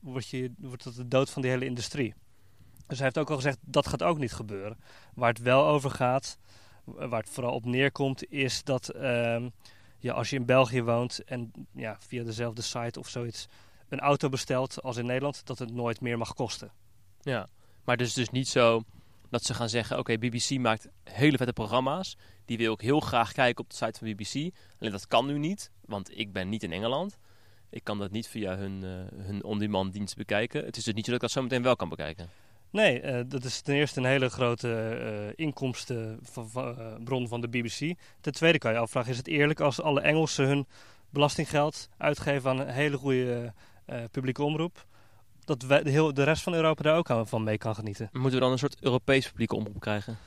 wordt, 0.00 0.28
je, 0.28 0.52
wordt 0.58 0.84
dat 0.84 0.94
de 0.94 1.08
dood 1.08 1.30
van 1.30 1.42
die 1.42 1.50
hele 1.50 1.64
industrie. 1.64 2.14
Dus 2.86 2.96
hij 2.96 3.06
heeft 3.06 3.18
ook 3.18 3.30
al 3.30 3.36
gezegd, 3.36 3.58
dat 3.60 3.86
gaat 3.86 4.02
ook 4.02 4.18
niet 4.18 4.32
gebeuren. 4.32 4.78
Waar 5.14 5.28
het 5.28 5.42
wel 5.42 5.66
over 5.66 5.90
gaat, 5.90 6.38
waar 6.84 7.20
het 7.20 7.30
vooral 7.30 7.54
op 7.54 7.64
neerkomt, 7.64 8.30
is 8.30 8.64
dat 8.64 8.88
ehm, 8.88 9.48
ja, 9.98 10.12
als 10.12 10.30
je 10.30 10.36
in 10.36 10.46
België 10.46 10.82
woont 10.82 11.24
en 11.24 11.52
ja, 11.72 11.96
via 11.98 12.24
dezelfde 12.24 12.62
site 12.62 12.98
of 12.98 13.08
zoiets 13.08 13.48
een 13.88 14.00
auto 14.00 14.28
bestelt 14.28 14.82
als 14.82 14.96
in 14.96 15.06
Nederland, 15.06 15.46
dat 15.46 15.58
het 15.58 15.72
nooit 15.72 16.00
meer 16.00 16.18
mag 16.18 16.34
kosten. 16.34 16.70
Ja, 17.20 17.48
maar 17.84 18.00
is 18.00 18.14
dus 18.14 18.30
niet 18.30 18.48
zo 18.48 18.82
dat 19.30 19.44
ze 19.44 19.54
gaan 19.54 19.68
zeggen... 19.68 19.98
Oké, 19.98 20.18
BBC 20.18 20.58
maakt 20.58 20.88
hele 21.04 21.36
vette 21.36 21.52
programma's. 21.52 22.16
Die 22.44 22.56
wil 22.56 22.72
ik 22.72 22.80
heel 22.80 23.00
graag 23.00 23.32
kijken 23.32 23.64
op 23.64 23.70
de 23.70 23.76
site 23.76 23.98
van 23.98 24.08
BBC. 24.08 24.54
Alleen 24.78 24.92
dat 24.92 25.06
kan 25.06 25.26
nu 25.26 25.38
niet, 25.38 25.70
want 25.84 26.18
ik 26.18 26.32
ben 26.32 26.48
niet 26.48 26.62
in 26.62 26.72
Engeland. 26.72 27.18
Ik 27.70 27.84
kan 27.84 27.98
dat 27.98 28.10
niet 28.10 28.28
via 28.28 28.56
hun, 28.56 28.84
eh, 28.84 28.90
hun 29.26 29.44
on-demand 29.44 29.92
dienst 29.92 30.16
bekijken. 30.16 30.64
Het 30.64 30.76
is 30.76 30.84
dus 30.84 30.94
niet 30.94 31.04
zo 31.04 31.10
dat 31.10 31.20
ik 31.20 31.26
dat 31.26 31.36
zometeen 31.36 31.62
wel 31.62 31.76
kan 31.76 31.88
bekijken. 31.88 32.28
Nee, 32.70 33.00
eh, 33.00 33.24
dat 33.26 33.44
is 33.44 33.60
ten 33.60 33.74
eerste 33.74 34.00
een 34.00 34.06
hele 34.06 34.28
grote 34.28 34.70
eh, 34.74 35.44
inkomstenbron 35.44 37.28
van 37.28 37.40
de 37.40 37.48
BBC. 37.48 37.94
Ten 38.20 38.32
tweede 38.32 38.58
kan 38.58 38.72
je 38.72 38.78
afvragen, 38.78 39.10
is 39.10 39.16
het 39.16 39.26
eerlijk 39.26 39.60
als 39.60 39.80
alle 39.80 40.00
Engelsen 40.00 40.46
hun 40.46 40.66
belastinggeld 41.10 41.88
uitgeven 41.96 42.50
aan 42.50 42.58
een 42.58 42.68
hele 42.68 42.96
goede 42.96 43.52
publieke 44.10 44.42
omroep? 44.42 44.86
Dat 45.48 45.62
wij, 45.62 45.82
de, 45.82 45.90
heel, 45.90 46.14
de 46.14 46.22
rest 46.22 46.42
van 46.42 46.54
Europa 46.54 46.82
daar 46.82 46.96
ook 46.96 47.28
van 47.28 47.42
mee 47.42 47.58
kan 47.58 47.74
genieten. 47.74 48.08
Moeten 48.12 48.32
we 48.32 48.40
dan 48.40 48.52
een 48.52 48.58
soort 48.58 48.76
Europees 48.80 49.26
publieke 49.28 49.54
omroep 49.56 49.80
krijgen? 49.80 50.18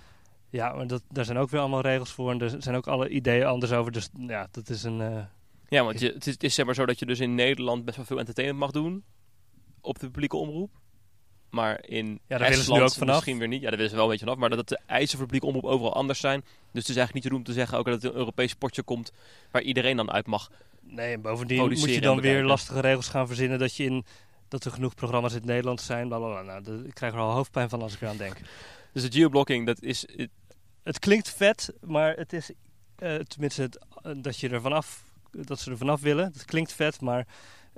Ja, 0.49 0.73
maar 0.73 0.87
dat, 0.87 1.03
daar 1.09 1.25
zijn 1.25 1.37
ook 1.37 1.49
weer 1.49 1.59
allemaal 1.59 1.81
regels 1.81 2.11
voor 2.11 2.31
en 2.31 2.41
er 2.41 2.55
zijn 2.57 2.75
ook 2.75 2.87
alle 2.87 3.09
ideeën 3.09 3.45
anders 3.45 3.71
over. 3.71 3.91
Dus 3.91 4.09
ja, 4.27 4.47
dat 4.51 4.69
is 4.69 4.83
een... 4.83 5.01
eh, 5.01 5.23
Ja, 5.69 5.83
want 5.83 5.99
je, 5.99 6.07
het, 6.13 6.27
is, 6.27 6.33
het 6.33 6.43
is 6.43 6.53
zeg 6.53 6.65
maar 6.65 6.75
zo 6.75 6.85
dat 6.85 6.99
je 6.99 7.05
dus 7.05 7.19
in 7.19 7.35
Nederland 7.35 7.85
best 7.85 7.97
wel 7.97 8.05
veel 8.05 8.19
entertainment 8.19 8.59
mag 8.59 8.71
doen 8.71 9.03
op 9.81 9.99
de 9.99 10.05
publieke 10.09 10.37
omroep. 10.37 10.71
Maar 11.49 11.85
in 11.85 12.19
daar 12.27 12.39
willen 12.39 12.53
ze 12.53 12.57
nu 12.57 12.61
Estland 12.61 12.81
ook 12.81 12.91
vanaf. 12.97 13.15
misschien 13.15 13.37
weer 13.37 13.47
niet. 13.47 13.61
Ja, 13.61 13.67
daar 13.67 13.75
willen 13.75 13.89
ze 13.89 13.95
wel 13.95 14.05
een 14.05 14.11
beetje 14.11 14.25
vanaf. 14.25 14.39
Maar 14.39 14.49
dat 14.49 14.69
de 14.69 14.79
eisen 14.85 15.17
voor 15.17 15.27
publieke 15.27 15.47
omroep 15.55 15.71
overal 15.71 15.93
anders 15.93 16.19
zijn. 16.19 16.39
Dus 16.41 16.81
het 16.87 16.89
is 16.89 16.95
eigenlijk 16.95 17.13
niet 17.13 17.23
te 17.23 17.29
doen 17.29 17.37
om 17.37 17.43
te 17.43 17.53
zeggen 17.53 17.77
ook 17.77 17.85
dat 17.85 18.03
er 18.03 18.09
een 18.09 18.15
Europees 18.15 18.53
potje 18.53 18.83
komt 18.83 19.11
waar 19.51 19.61
iedereen 19.61 19.95
dan 19.97 20.11
uit 20.11 20.27
mag. 20.27 20.51
Nee, 20.81 21.13
en 21.13 21.21
bovendien 21.21 21.67
moet 21.67 21.93
je 21.93 22.01
dan 22.01 22.21
weer 22.21 22.43
lastige 22.43 22.79
regels 22.79 23.07
gaan 23.07 23.27
verzinnen 23.27 23.59
dat 23.59 23.75
je 23.75 23.83
in 23.83 24.05
dat 24.51 24.65
er 24.65 24.71
genoeg 24.71 24.95
programma's 24.95 25.31
in 25.31 25.37
het 25.37 25.45
Nederlands 25.47 25.85
zijn. 25.85 26.07
Blablabla. 26.07 26.41
Nou, 26.59 26.85
ik 26.85 26.93
krijg 26.93 27.13
er 27.13 27.19
al 27.19 27.31
hoofdpijn 27.31 27.69
van 27.69 27.81
als 27.81 27.93
ik 27.93 28.01
eraan 28.01 28.17
denk. 28.17 28.37
Dus 28.93 29.03
de 29.09 29.11
geoblocking, 29.19 29.65
dat 29.65 29.81
is... 29.81 30.01
het- 30.15 30.29
Het 30.83 30.99
klinkt 30.99 31.29
vet, 31.29 31.73
maar 31.81 32.15
het 32.15 32.33
is 32.33 32.51
eh, 32.95 33.15
tenminste 33.15 33.61
het, 33.61 33.79
eh, 34.03 34.11
dat 34.17 34.37
je 34.39 34.49
er 34.49 34.61
vanaf 34.61 35.03
dat 35.31 35.59
ze 35.59 35.71
er 35.71 35.77
vanaf 35.77 36.01
willen. 36.01 36.25
Het 36.25 36.45
klinkt 36.45 36.73
vet, 36.73 37.01
maar 37.01 37.27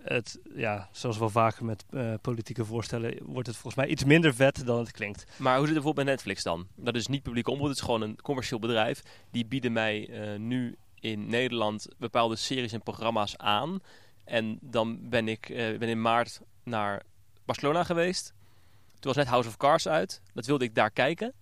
het, 0.01 0.39
ja, 0.55 0.89
zoals 0.91 1.17
wel 1.17 1.29
vaker 1.29 1.65
met 1.65 1.83
eh, 1.89 2.13
politieke 2.21 2.65
voorstellen, 2.65 3.17
wordt 3.23 3.47
het 3.47 3.55
volgens 3.57 3.83
mij 3.83 3.91
iets 3.91 4.03
minder 4.03 4.35
vet 4.35 4.65
dan 4.65 4.79
het 4.79 4.91
klinkt. 4.91 5.25
Maar 5.37 5.57
hoe 5.57 5.65
zit 5.67 5.75
het 5.75 5.83
bijvoorbeeld 5.83 6.05
bij 6.05 6.15
Netflix 6.15 6.43
dan? 6.43 6.67
Dat 6.75 6.95
is 6.95 7.07
niet 7.07 7.23
publieke 7.23 7.51
omroep, 7.51 7.67
het 7.67 7.77
is 7.77 7.83
gewoon 7.83 8.01
een 8.01 8.21
commercieel 8.21 8.59
bedrijf. 8.59 9.01
Die 9.31 9.45
bieden 9.45 9.71
mij 9.73 10.09
nu 10.37 10.75
in 10.99 11.27
Nederland 11.29 11.87
bepaalde 11.97 12.35
series 12.35 12.71
en 12.71 12.81
programma's 12.83 13.37
aan. 13.37 13.79
En 14.25 14.57
dan 14.61 15.09
ben 15.09 15.27
ik 15.27 15.41
ben 15.79 15.89
in 15.89 16.01
maart 16.01 16.39
naar 16.63 17.03
Barcelona 17.45 17.83
geweest. 17.83 18.33
Toen 18.99 19.13
was 19.13 19.15
net 19.15 19.27
House 19.27 19.49
of 19.49 19.57
Cards 19.57 19.87
uit. 19.87 20.21
Dat 20.33 20.45
wilde 20.45 20.65
ik 20.65 20.75
daar 20.75 20.91
kijken. 20.91 21.33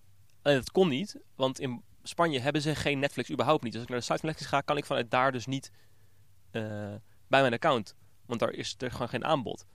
En 0.42 0.54
dat 0.54 0.70
kon 0.70 0.88
niet, 0.88 1.16
want 1.34 1.60
in 1.60 1.82
Spanje 2.02 2.40
hebben 2.40 2.62
ze 2.62 2.74
geen 2.74 2.98
Netflix 2.98 3.30
überhaupt 3.30 3.62
niet. 3.62 3.72
Dus 3.72 3.80
als 3.80 3.90
ik 3.90 3.94
naar 3.94 4.00
de 4.00 4.04
site 4.04 4.18
van 4.18 4.28
Netflix 4.28 4.50
ga, 4.50 4.60
kan 4.60 4.76
ik 4.76 4.84
vanuit 4.84 5.10
daar 5.10 5.32
dus 5.32 5.46
niet 5.46 5.70
eh, 6.50 6.62
bij 7.26 7.40
mijn 7.40 7.52
account. 7.52 7.94
Want 8.26 8.40
daar 8.40 8.52
is 8.52 8.74
er 8.78 8.90
gewoon 8.90 9.08
geen 9.08 9.24
aanbod. 9.24 9.66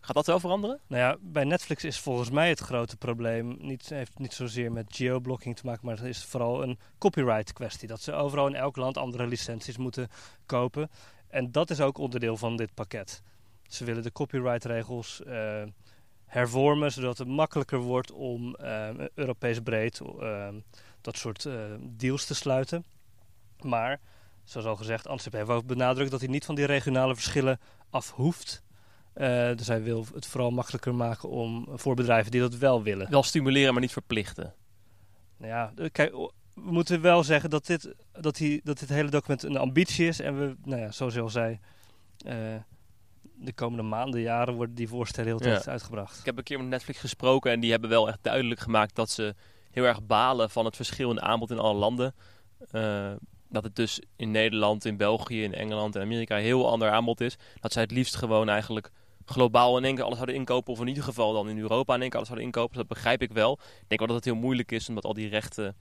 Gaat 0.00 0.14
dat 0.14 0.26
wel 0.26 0.40
veranderen? 0.40 0.80
Nou 0.86 1.02
ja, 1.02 1.16
bij 1.20 1.44
Netflix 1.44 1.84
is 1.84 2.00
volgens 2.00 2.30
mij 2.30 2.48
het 2.48 2.58
grote 2.58 2.96
probleem 2.96 3.56
niet, 3.58 3.88
heeft 3.88 4.18
niet 4.18 4.34
zozeer 4.34 4.72
met 4.72 4.96
geoblocking 4.96 5.56
te 5.56 5.66
maken, 5.66 5.86
maar 5.86 5.96
het 5.96 6.06
is 6.06 6.24
vooral 6.24 6.62
een 6.62 6.78
copyright 6.98 7.52
kwestie. 7.52 7.88
Dat 7.88 8.00
ze 8.00 8.12
overal 8.12 8.46
in 8.46 8.54
elk 8.54 8.76
land 8.76 8.96
andere 8.96 9.26
licenties 9.26 9.76
moeten 9.76 10.08
kopen. 10.46 10.90
En 11.28 11.52
dat 11.52 11.70
is 11.70 11.80
ook 11.80 11.98
onderdeel 11.98 12.36
van 12.36 12.56
dit 12.56 12.74
pakket. 12.74 13.22
Ze 13.68 13.84
willen 13.84 14.02
de 14.02 14.12
copyrightregels 14.12 15.22
eh 15.22 15.62
hervormen, 16.26 16.92
zodat 16.92 17.18
het 17.18 17.28
makkelijker 17.28 17.78
wordt 17.78 18.12
om 18.12 18.54
eh, 18.54 18.88
Europees 19.14 19.60
breed 19.60 20.00
eh, 20.00 20.48
dat 21.00 21.16
soort 21.16 21.48
deals 21.80 22.24
te 22.24 22.34
sluiten. 22.34 22.84
Maar, 23.60 24.00
zoals 24.44 24.66
al 24.66 24.76
gezegd, 24.76 25.08
Ansip 25.08 25.32
heeft 25.32 25.48
ook 25.48 25.66
benadrukt 25.66 26.10
dat 26.10 26.20
hij 26.20 26.28
niet 26.28 26.44
van 26.44 26.54
die 26.54 26.64
regionale 26.64 27.14
verschillen 27.14 27.60
af 27.90 28.10
hoeft. 28.10 28.62
Dus 29.54 29.66
hij 29.66 29.82
wil 29.82 30.06
het 30.14 30.26
vooral 30.26 30.50
makkelijker 30.50 30.94
maken 30.94 31.28
om, 31.28 31.68
voor 31.70 31.94
bedrijven 31.94 32.30
die 32.30 32.40
dat 32.40 32.56
wel 32.56 32.82
willen. 32.82 33.10
Wel 33.10 33.22
stimuleren, 33.22 33.72
maar 33.72 33.82
niet 33.82 33.92
verplichten. 33.92 34.54
Nou 35.36 35.52
ja, 35.52 35.88
kijk, 35.92 36.12
we 36.54 36.70
moeten 36.70 37.00
wel 37.00 37.24
zeggen 37.24 37.50
dat 37.50 37.66
dit, 37.66 37.94
dat, 38.12 38.36
die, 38.36 38.60
dat 38.64 38.78
dit 38.78 38.88
hele 38.88 39.10
document 39.10 39.42
een 39.42 39.56
ambitie 39.56 40.06
is. 40.06 40.20
En 40.20 40.38
we, 40.38 40.56
nou 40.64 40.80
ja, 40.80 40.90
zoals 40.90 41.14
je 41.14 41.20
al 41.20 41.28
zei, 41.28 41.58
de 43.34 43.52
komende 43.52 43.82
maanden, 43.82 44.20
jaren 44.20 44.54
worden 44.54 44.74
die 44.74 44.88
voorstellen 44.88 45.30
heel 45.30 45.38
tijd 45.38 45.68
uitgebracht. 45.68 46.18
Ik 46.18 46.24
heb 46.24 46.38
een 46.38 46.44
keer 46.44 46.58
met 46.58 46.68
Netflix 46.68 46.98
gesproken 46.98 47.50
en 47.50 47.60
die 47.60 47.70
hebben 47.70 47.90
wel 47.90 48.08
echt 48.08 48.18
duidelijk 48.22 48.60
gemaakt 48.60 48.94
dat 48.94 49.10
ze 49.10 49.34
heel 49.70 49.84
erg 49.84 50.06
balen 50.06 50.50
van 50.50 50.64
het 50.64 50.76
verschil 50.76 51.10
in 51.10 51.22
aanbod 51.22 51.50
in 51.50 51.58
alle 51.58 51.78
landen. 51.78 52.14
Uh, 52.72 53.12
dat 53.48 53.64
het 53.64 53.76
dus 53.76 54.00
in 54.16 54.30
Nederland, 54.30 54.84
in 54.84 54.96
België, 54.96 55.42
in 55.42 55.54
Engeland 55.54 55.96
en 55.96 56.02
Amerika 56.02 56.36
heel 56.36 56.70
ander 56.70 56.90
aanbod 56.90 57.20
is. 57.20 57.36
Dat 57.60 57.72
zij 57.72 57.82
het 57.82 57.90
liefst 57.90 58.16
gewoon 58.16 58.48
eigenlijk 58.48 58.90
globaal 59.24 59.78
in 59.78 59.84
één 59.84 59.94
keer 59.94 60.04
alles 60.04 60.16
zouden 60.16 60.36
inkopen. 60.36 60.72
Of 60.72 60.80
in 60.80 60.88
ieder 60.88 61.02
geval 61.02 61.32
dan 61.32 61.48
in 61.48 61.58
Europa 61.58 61.94
in 61.94 62.00
één 62.00 62.08
keer 62.08 62.18
alles 62.18 62.28
zouden 62.28 62.48
inkopen. 62.48 62.76
Dat 62.76 62.86
begrijp 62.86 63.22
ik 63.22 63.32
wel. 63.32 63.52
Ik 63.52 63.88
denk 63.88 64.00
wel 64.00 64.08
dat 64.08 64.16
het 64.16 64.24
heel 64.24 64.34
moeilijk 64.34 64.72
is, 64.72 64.88
omdat 64.88 65.04
al 65.04 65.14
die 65.14 65.28
rechten 65.28 65.76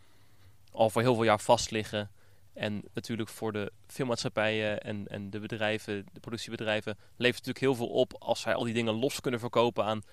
al 0.71 0.89
voor 0.89 1.01
heel 1.01 1.13
veel 1.15 1.23
jaar 1.23 1.39
vast 1.39 1.71
liggen. 1.71 2.09
En 2.55 2.83
natuurlijk 2.93 3.29
voor 3.29 3.51
de 3.51 3.71
filmmaatschappijen 3.87 4.81
en, 4.81 5.07
en 5.07 5.29
de 5.29 5.39
bedrijven, 5.39 6.05
de 6.13 6.19
productiebedrijven, 6.19 6.97
levert 7.15 7.45
natuurlijk 7.45 7.59
heel 7.59 7.75
veel 7.75 7.99
op 7.99 8.15
als 8.19 8.41
zij 8.41 8.53
al 8.53 8.63
die 8.63 8.73
dingen 8.73 8.93
los 8.93 9.21
kunnen 9.21 9.39
verkopen 9.39 9.85
aan 9.85 10.03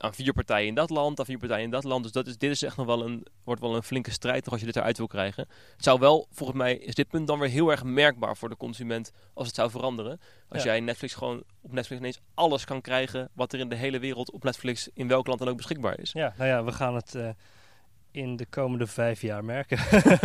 aan 0.00 0.14
vier 0.14 0.32
partijen 0.32 0.66
in 0.66 0.74
dat 0.74 0.90
land, 0.90 1.18
aan 1.18 1.24
vier 1.24 1.38
partijen 1.38 1.64
in 1.64 1.70
dat 1.70 1.84
land. 1.84 2.02
Dus 2.02 2.12
dat 2.12 2.26
is, 2.26 2.38
dit 2.38 2.50
is 2.50 2.62
echt 2.62 2.76
nog 2.76 2.86
wel 2.86 3.04
een, 3.04 3.26
wordt 3.44 3.60
wel 3.60 3.76
een 3.76 3.82
flinke 3.82 4.10
strijd 4.10 4.48
als 4.48 4.60
je 4.60 4.66
dit 4.66 4.76
eruit 4.76 4.96
wil 4.96 5.06
krijgen. 5.06 5.48
Het 5.76 5.84
zou 5.84 5.98
wel, 5.98 6.26
volgens 6.30 6.58
mij, 6.58 6.76
is 6.76 6.94
dit 6.94 7.08
punt 7.08 7.26
dan 7.26 7.38
weer 7.38 7.48
heel 7.48 7.70
erg 7.70 7.84
merkbaar 7.84 8.36
voor 8.36 8.48
de 8.48 8.56
consument 8.56 9.12
als 9.34 9.46
het 9.46 9.56
zou 9.56 9.70
veranderen. 9.70 10.20
Als 10.48 10.62
jij 10.62 10.80
Netflix 10.80 11.14
gewoon 11.14 11.42
op 11.60 11.72
Netflix 11.72 12.00
ineens 12.00 12.20
alles 12.34 12.64
kan 12.64 12.80
krijgen 12.80 13.28
wat 13.32 13.52
er 13.52 13.58
in 13.58 13.68
de 13.68 13.76
hele 13.76 13.98
wereld 13.98 14.30
op 14.30 14.44
Netflix 14.44 14.88
in 14.94 15.08
welk 15.08 15.26
land 15.26 15.38
dan 15.38 15.48
ook 15.48 15.56
beschikbaar 15.56 15.98
is. 15.98 16.12
Ja, 16.12 16.34
nou 16.36 16.48
ja, 16.48 16.64
we 16.64 16.72
gaan 16.72 16.94
het... 16.94 17.14
Uh 17.14 17.28
in 18.10 18.36
de 18.36 18.46
komende 18.46 18.86
vijf 18.86 19.20
jaar 19.20 19.44
merken. 19.44 19.78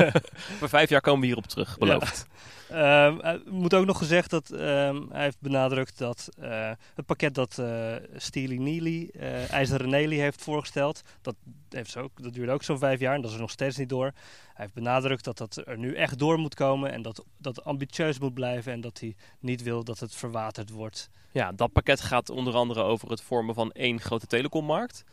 Voor 0.60 0.70
vijf 0.70 0.90
jaar 0.90 1.02
komen 1.02 1.20
we 1.20 1.26
hierop 1.26 1.46
terug, 1.46 1.78
beloofd. 1.78 2.28
Ja. 2.30 2.36
Ehm, 2.70 3.40
moet 3.50 3.74
ook 3.74 3.86
nog 3.86 3.98
gezegd 3.98 4.30
dat 4.30 4.50
um, 4.50 5.08
hij 5.12 5.24
heeft 5.24 5.40
benadrukt 5.40 5.98
dat 5.98 6.30
uh, 6.40 6.72
het 6.96 7.06
pakket 7.06 7.36
dat 7.36 7.58
uh, 7.60 7.96
Steely 8.16 8.58
Neely, 8.58 9.10
IJzeren 9.50 9.90
Nelly 9.90 10.18
heeft 10.18 10.42
voorgesteld, 10.42 11.02
dat, 11.22 11.36
heeft 11.70 11.92
zo, 11.92 12.10
dat 12.16 12.34
duurde 12.34 12.52
ook 12.52 12.64
zo'n 12.64 12.78
vijf 12.78 13.00
jaar 13.00 13.16
en 13.16 13.22
dat 13.22 13.30
is 13.30 13.36
er 13.36 13.42
nog 13.42 13.52
steeds 13.52 13.78
niet 13.78 13.90
door. 13.90 14.06
Hij 14.06 14.64
heeft 14.64 14.74
benadrukt 14.74 15.24
dat 15.24 15.38
dat 15.38 15.62
er 15.66 15.78
nu 15.78 15.96
echt 15.96 16.20
door 16.20 16.38
moet 16.38 16.56
komen 16.56 16.92
en 16.92 17.02
dat 17.02 17.24
dat 17.38 17.64
ambitieus 17.64 18.20
moet 18.20 18.34
blijven 18.34 18.72
en 18.72 18.82
dat 18.82 19.00
hij 19.00 19.16
niet 19.40 19.64
wil 19.64 19.84
dat 19.84 20.00
het 20.00 20.16
verwaterd 20.16 20.70
wordt. 20.70 21.10
Ja, 21.32 21.52
dat 21.52 21.72
pakket 21.72 22.02
gaat 22.02 22.30
onder 22.30 22.54
andere 22.54 22.82
over 22.82 23.10
het 23.10 23.22
vormen 23.22 23.56
van 23.56 23.72
één 23.72 24.00
grote 24.00 24.28
telecommarkt. 24.28 25.04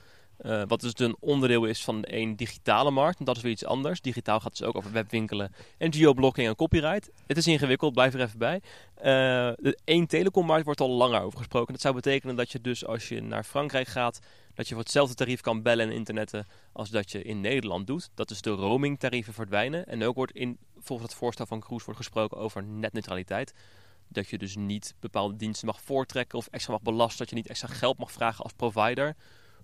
Uh, 0.42 0.62
wat 0.66 0.80
dus 0.80 0.92
een 0.96 1.16
onderdeel 1.20 1.64
is 1.64 1.84
van 1.84 2.04
één 2.04 2.36
digitale 2.36 2.90
markt. 2.90 3.18
En 3.18 3.24
dat 3.24 3.36
is 3.36 3.42
weer 3.42 3.52
iets 3.52 3.64
anders. 3.64 4.00
Digitaal 4.00 4.40
gaat 4.40 4.58
dus 4.58 4.66
ook 4.66 4.76
over 4.76 4.92
webwinkelen 4.92 5.52
en 5.78 5.94
geoblocking 5.94 6.48
en 6.48 6.56
copyright. 6.56 7.10
Het 7.26 7.36
is 7.36 7.46
ingewikkeld, 7.46 7.92
blijf 7.92 8.14
er 8.14 8.20
even 8.20 8.38
bij. 8.38 8.60
Uh, 8.96 9.02
de 9.56 9.78
één 9.84 10.06
telecommarkt 10.06 10.64
wordt 10.64 10.80
al 10.80 10.90
langer 10.90 11.20
over 11.20 11.38
gesproken. 11.38 11.72
Dat 11.72 11.82
zou 11.82 11.94
betekenen 11.94 12.36
dat 12.36 12.52
je 12.52 12.60
dus 12.60 12.86
als 12.86 13.08
je 13.08 13.20
naar 13.20 13.44
Frankrijk 13.44 13.86
gaat, 13.86 14.20
dat 14.54 14.68
je 14.68 14.74
voor 14.74 14.82
hetzelfde 14.82 15.14
tarief 15.14 15.40
kan 15.40 15.62
bellen 15.62 15.88
en 15.88 15.94
internetten 15.94 16.46
als 16.72 16.90
dat 16.90 17.10
je 17.12 17.22
in 17.22 17.40
Nederland 17.40 17.86
doet. 17.86 18.10
Dat 18.14 18.30
is 18.30 18.40
de 18.40 18.50
roamingtarieven 18.50 19.32
verdwijnen. 19.34 19.86
En 19.86 20.04
ook 20.04 20.14
wordt 20.14 20.32
in, 20.32 20.58
volgens 20.78 21.08
het 21.08 21.18
voorstel 21.18 21.46
van 21.46 21.60
Kroes 21.60 21.84
wordt 21.84 22.00
gesproken 22.00 22.36
over 22.36 22.62
netneutraliteit. 22.62 23.54
Dat 24.08 24.28
je 24.28 24.38
dus 24.38 24.56
niet 24.56 24.94
bepaalde 25.00 25.36
diensten 25.36 25.66
mag 25.66 25.80
voortrekken 25.80 26.38
of 26.38 26.46
extra 26.50 26.72
mag 26.72 26.82
belasten. 26.82 27.18
Dat 27.18 27.28
je 27.28 27.34
niet 27.34 27.48
extra 27.48 27.68
geld 27.68 27.98
mag 27.98 28.12
vragen 28.12 28.44
als 28.44 28.52
provider 28.52 29.16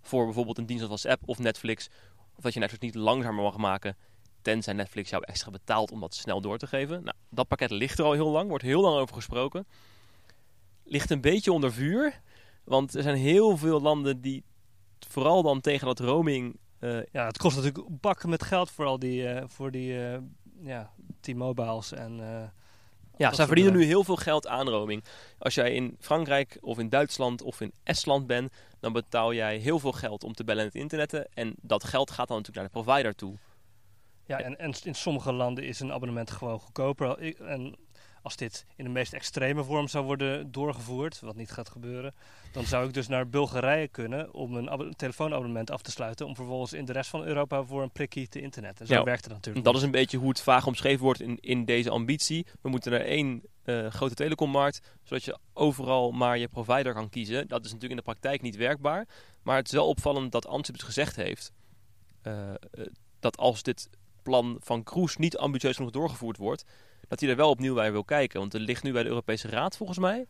voor 0.02 0.24
bijvoorbeeld 0.24 0.58
een 0.58 0.66
dienst 0.66 0.88
als 0.88 1.06
app 1.06 1.22
of 1.24 1.38
Netflix. 1.38 1.88
Of 2.34 2.42
dat 2.42 2.54
je 2.54 2.60
Netflix 2.60 2.84
niet 2.84 2.94
langzamer 2.94 3.42
mag 3.42 3.56
maken, 3.56 3.96
tenzij 4.42 4.72
Netflix 4.72 5.10
jou 5.10 5.24
extra 5.26 5.50
betaalt 5.50 5.90
om 5.90 6.00
dat 6.00 6.14
snel 6.14 6.40
door 6.40 6.58
te 6.58 6.66
geven. 6.66 7.02
Nou, 7.04 7.16
dat 7.30 7.48
pakket 7.48 7.70
ligt 7.70 7.98
er 7.98 8.04
al 8.04 8.12
heel 8.12 8.30
lang, 8.30 8.48
wordt 8.48 8.64
heel 8.64 8.80
lang 8.80 8.96
over 8.96 9.14
gesproken. 9.14 9.66
Ligt 10.84 11.10
een 11.10 11.20
beetje 11.20 11.52
onder 11.52 11.72
vuur, 11.72 12.20
want 12.64 12.94
er 12.94 13.02
zijn 13.02 13.16
heel 13.16 13.56
veel 13.56 13.80
landen 13.80 14.20
die 14.20 14.44
vooral 15.08 15.42
dan 15.42 15.60
tegen 15.60 15.86
dat 15.86 16.00
roaming... 16.00 16.58
Uh, 16.80 16.98
ja, 17.12 17.26
het 17.26 17.38
kost 17.38 17.56
natuurlijk 17.56 18.00
bakken 18.00 18.28
met 18.28 18.42
geld 18.42 18.70
voor 18.70 18.84
al 18.84 18.98
die, 18.98 19.22
uh, 19.22 19.42
voor 19.46 19.70
die 19.70 19.92
uh, 19.92 20.18
ja, 20.60 20.90
T-Mobiles 21.20 21.92
en 21.92 22.20
ja, 23.18 23.32
zij 23.32 23.46
verdienen 23.46 23.72
nu 23.72 23.84
heel 23.84 24.04
veel 24.04 24.16
geld 24.16 24.46
aan 24.46 24.68
roaming. 24.68 25.04
Als 25.38 25.54
jij 25.54 25.74
in 25.74 25.96
Frankrijk 26.00 26.58
of 26.60 26.78
in 26.78 26.88
Duitsland 26.88 27.42
of 27.42 27.60
in 27.60 27.72
Estland 27.82 28.26
bent, 28.26 28.52
dan 28.80 28.92
betaal 28.92 29.34
jij 29.34 29.56
heel 29.56 29.78
veel 29.78 29.92
geld 29.92 30.24
om 30.24 30.32
te 30.32 30.44
bellen 30.44 30.60
en 30.60 30.66
het 30.66 30.76
internetten. 30.76 31.28
En 31.34 31.54
dat 31.60 31.84
geld 31.84 32.10
gaat 32.10 32.28
dan 32.28 32.36
natuurlijk 32.36 32.72
naar 32.72 32.82
de 32.82 32.90
provider 32.90 33.14
toe. 33.14 33.34
Ja, 34.26 34.40
en, 34.40 34.58
en 34.58 34.74
in 34.82 34.94
sommige 34.94 35.32
landen 35.32 35.64
is 35.64 35.80
een 35.80 35.92
abonnement 35.92 36.30
gewoon 36.30 36.58
goedkoper. 36.58 37.36
En 37.42 37.76
als 38.22 38.36
dit 38.36 38.66
in 38.76 38.84
de 38.84 38.90
meest 38.90 39.12
extreme 39.12 39.64
vorm 39.64 39.88
zou 39.88 40.04
worden 40.04 40.52
doorgevoerd, 40.52 41.20
wat 41.20 41.36
niet 41.36 41.50
gaat 41.50 41.68
gebeuren, 41.68 42.14
dan 42.52 42.64
zou 42.64 42.86
ik 42.86 42.94
dus 42.94 43.08
naar 43.08 43.28
Bulgarije 43.28 43.88
kunnen 43.88 44.34
om 44.34 44.54
een 44.54 44.94
telefoonabonnement 44.96 45.70
af 45.70 45.82
te 45.82 45.90
sluiten, 45.90 46.26
om 46.26 46.34
vervolgens 46.34 46.72
in 46.72 46.84
de 46.84 46.92
rest 46.92 47.10
van 47.10 47.24
Europa 47.24 47.62
voor 47.62 47.82
een 47.82 47.90
prikkie 47.90 48.28
te 48.28 48.40
internet. 48.40 48.80
En 48.80 48.86
zo 48.86 49.04
werkt 49.04 49.24
het 49.24 49.32
natuurlijk. 49.32 49.64
Dat 49.64 49.76
is 49.76 49.82
een 49.82 49.90
beetje 49.90 50.18
hoe 50.18 50.28
het 50.28 50.40
vaag 50.40 50.66
omschreven 50.66 51.04
wordt 51.04 51.20
in, 51.20 51.38
in 51.40 51.64
deze 51.64 51.90
ambitie. 51.90 52.46
We 52.60 52.68
moeten 52.68 52.90
naar 52.90 53.00
één 53.00 53.42
uh, 53.64 53.86
grote 53.86 54.14
telecommarkt, 54.14 54.80
zodat 55.02 55.24
je 55.24 55.38
overal 55.52 56.10
maar 56.10 56.38
je 56.38 56.48
provider 56.48 56.94
kan 56.94 57.08
kiezen. 57.08 57.48
Dat 57.48 57.64
is 57.64 57.72
natuurlijk 57.72 57.90
in 57.90 57.96
de 57.96 58.12
praktijk 58.12 58.42
niet 58.42 58.56
werkbaar, 58.56 59.06
maar 59.42 59.56
het 59.56 59.66
is 59.66 59.72
wel 59.72 59.88
opvallend 59.88 60.32
dat 60.32 60.46
Ansip 60.46 60.74
het 60.74 60.84
gezegd 60.84 61.16
heeft. 61.16 61.52
Uh, 62.22 62.54
dat 63.20 63.36
als 63.36 63.62
dit 63.62 63.88
plan 64.28 64.56
van 64.60 64.82
Kroes 64.82 65.16
niet 65.16 65.36
ambitieus 65.36 65.76
genoeg 65.76 65.90
doorgevoerd 65.90 66.36
wordt, 66.36 66.64
dat 67.08 67.20
hij 67.20 67.28
er 67.28 67.36
wel 67.36 67.50
opnieuw 67.50 67.74
bij 67.74 67.92
wil 67.92 68.04
kijken. 68.04 68.40
Want 68.40 68.54
er 68.54 68.60
ligt 68.60 68.82
nu 68.82 68.92
bij 68.92 69.02
de 69.02 69.08
Europese 69.08 69.48
Raad 69.48 69.76
volgens 69.76 69.98
mij. 69.98 70.26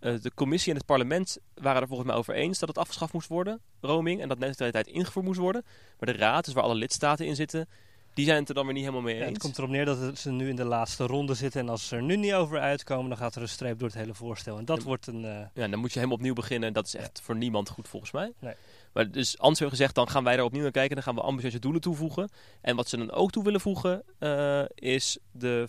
Uh, 0.00 0.20
de 0.20 0.34
commissie 0.34 0.72
en 0.72 0.78
het 0.78 0.86
parlement 0.86 1.38
waren 1.54 1.82
er 1.82 1.86
volgens 1.86 2.08
mij 2.08 2.18
over 2.18 2.34
eens 2.34 2.58
dat 2.58 2.68
het 2.68 2.78
afgeschaft 2.78 3.12
moest 3.12 3.28
worden, 3.28 3.60
roaming, 3.80 4.20
en 4.20 4.28
dat 4.28 4.38
neutraliteit 4.38 4.86
ingevoerd 4.86 5.26
moest 5.26 5.38
worden. 5.38 5.64
Maar 5.98 6.12
de 6.12 6.18
Raad, 6.18 6.44
dus 6.44 6.54
waar 6.54 6.62
alle 6.62 6.74
lidstaten 6.74 7.26
in 7.26 7.36
zitten, 7.36 7.68
die 8.14 8.24
zijn 8.24 8.38
het 8.38 8.48
er 8.48 8.54
dan 8.54 8.64
weer 8.64 8.74
niet 8.74 8.82
helemaal 8.82 9.04
mee 9.04 9.14
eens. 9.14 9.28
het 9.28 9.38
komt 9.38 9.58
erop 9.58 9.70
neer 9.70 9.84
dat 9.84 10.18
ze 10.18 10.30
nu 10.30 10.48
in 10.48 10.56
de 10.56 10.64
laatste 10.64 11.06
ronde 11.06 11.34
zitten. 11.34 11.60
En 11.60 11.68
als 11.68 11.88
ze 11.88 11.96
er 11.96 12.02
nu 12.02 12.16
niet 12.16 12.32
over 12.32 12.60
uitkomen, 12.60 13.08
dan 13.08 13.18
gaat 13.18 13.34
er 13.34 13.42
een 13.42 13.48
streep 13.48 13.78
door 13.78 13.88
het 13.88 13.96
hele 13.96 14.14
voorstel. 14.14 14.58
En 14.58 14.64
dat 14.64 14.82
wordt 14.82 15.06
een... 15.06 15.24
Uh... 15.24 15.38
Ja, 15.54 15.68
dan 15.68 15.78
moet 15.78 15.92
je 15.92 15.98
helemaal 15.98 16.18
opnieuw 16.18 16.34
beginnen. 16.34 16.68
En 16.68 16.74
dat 16.74 16.86
is 16.86 16.94
echt 16.94 17.20
voor 17.22 17.36
niemand 17.36 17.68
goed 17.68 17.88
volgens 17.88 18.12
mij. 18.12 18.32
Nee. 18.38 18.54
Maar 18.92 19.10
dus 19.10 19.38
Ans 19.38 19.58
heeft 19.58 19.70
gezegd, 19.70 19.94
dan 19.94 20.08
gaan 20.08 20.24
wij 20.24 20.36
daar 20.36 20.44
opnieuw 20.44 20.62
naar 20.62 20.70
kijken. 20.70 20.94
Dan 20.94 21.04
gaan 21.04 21.14
we 21.14 21.20
ambitieuze 21.20 21.58
doelen 21.58 21.80
toevoegen. 21.80 22.30
En 22.60 22.76
wat 22.76 22.88
ze 22.88 22.96
dan 22.96 23.10
ook 23.10 23.30
toe 23.30 23.44
willen 23.44 23.60
voegen, 23.60 24.02
uh, 24.18 24.64
is 24.74 25.18
de, 25.30 25.68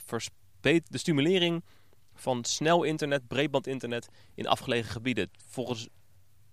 de 0.62 0.82
stimulering 0.92 1.63
van 2.13 2.44
snel 2.44 2.84
internet, 2.84 3.27
breedband 3.27 3.68
internet 3.68 4.10
in 4.36 4.48
afgelegen 4.48 4.92
gebieden. 4.92 5.30
Volgens 5.48 5.88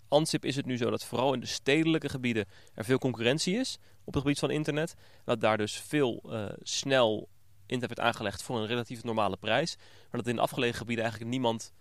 ANSIP 0.09 0.45
is 0.45 0.57
het 0.57 0.67
nu 0.67 0.77
zo 0.77 0.91
dat 0.91 1.05
vooral 1.05 1.33
in 1.33 1.41
de 1.41 1.47
stedelijke 1.47 2.09
gebieden 2.09 2.47
er 2.75 2.85
veel 2.85 2.99
concurrentie 2.99 3.57
is 3.57 3.79
op 4.05 4.15
het 4.15 4.23
gebied 4.23 4.39
van 4.39 4.51
internet. 4.51 4.95
Dat 5.25 5.41
daar 5.41 5.57
dus 5.57 5.73
veel 5.73 6.23
uh, 6.25 6.45
snel 6.63 7.29
internet 7.67 7.99
wordt 7.99 8.01
aangelegd 8.01 8.43
voor 8.43 8.59
een 8.59 8.67
relatief 8.67 9.03
normale 9.03 9.37
prijs. 9.37 9.77
Maar 9.79 10.23
dat 10.23 10.27
in 10.27 10.39
afgelegen 10.39 10.79
gebieden 10.79 11.05
eigenlijk 11.05 11.33
niemand 11.33 11.73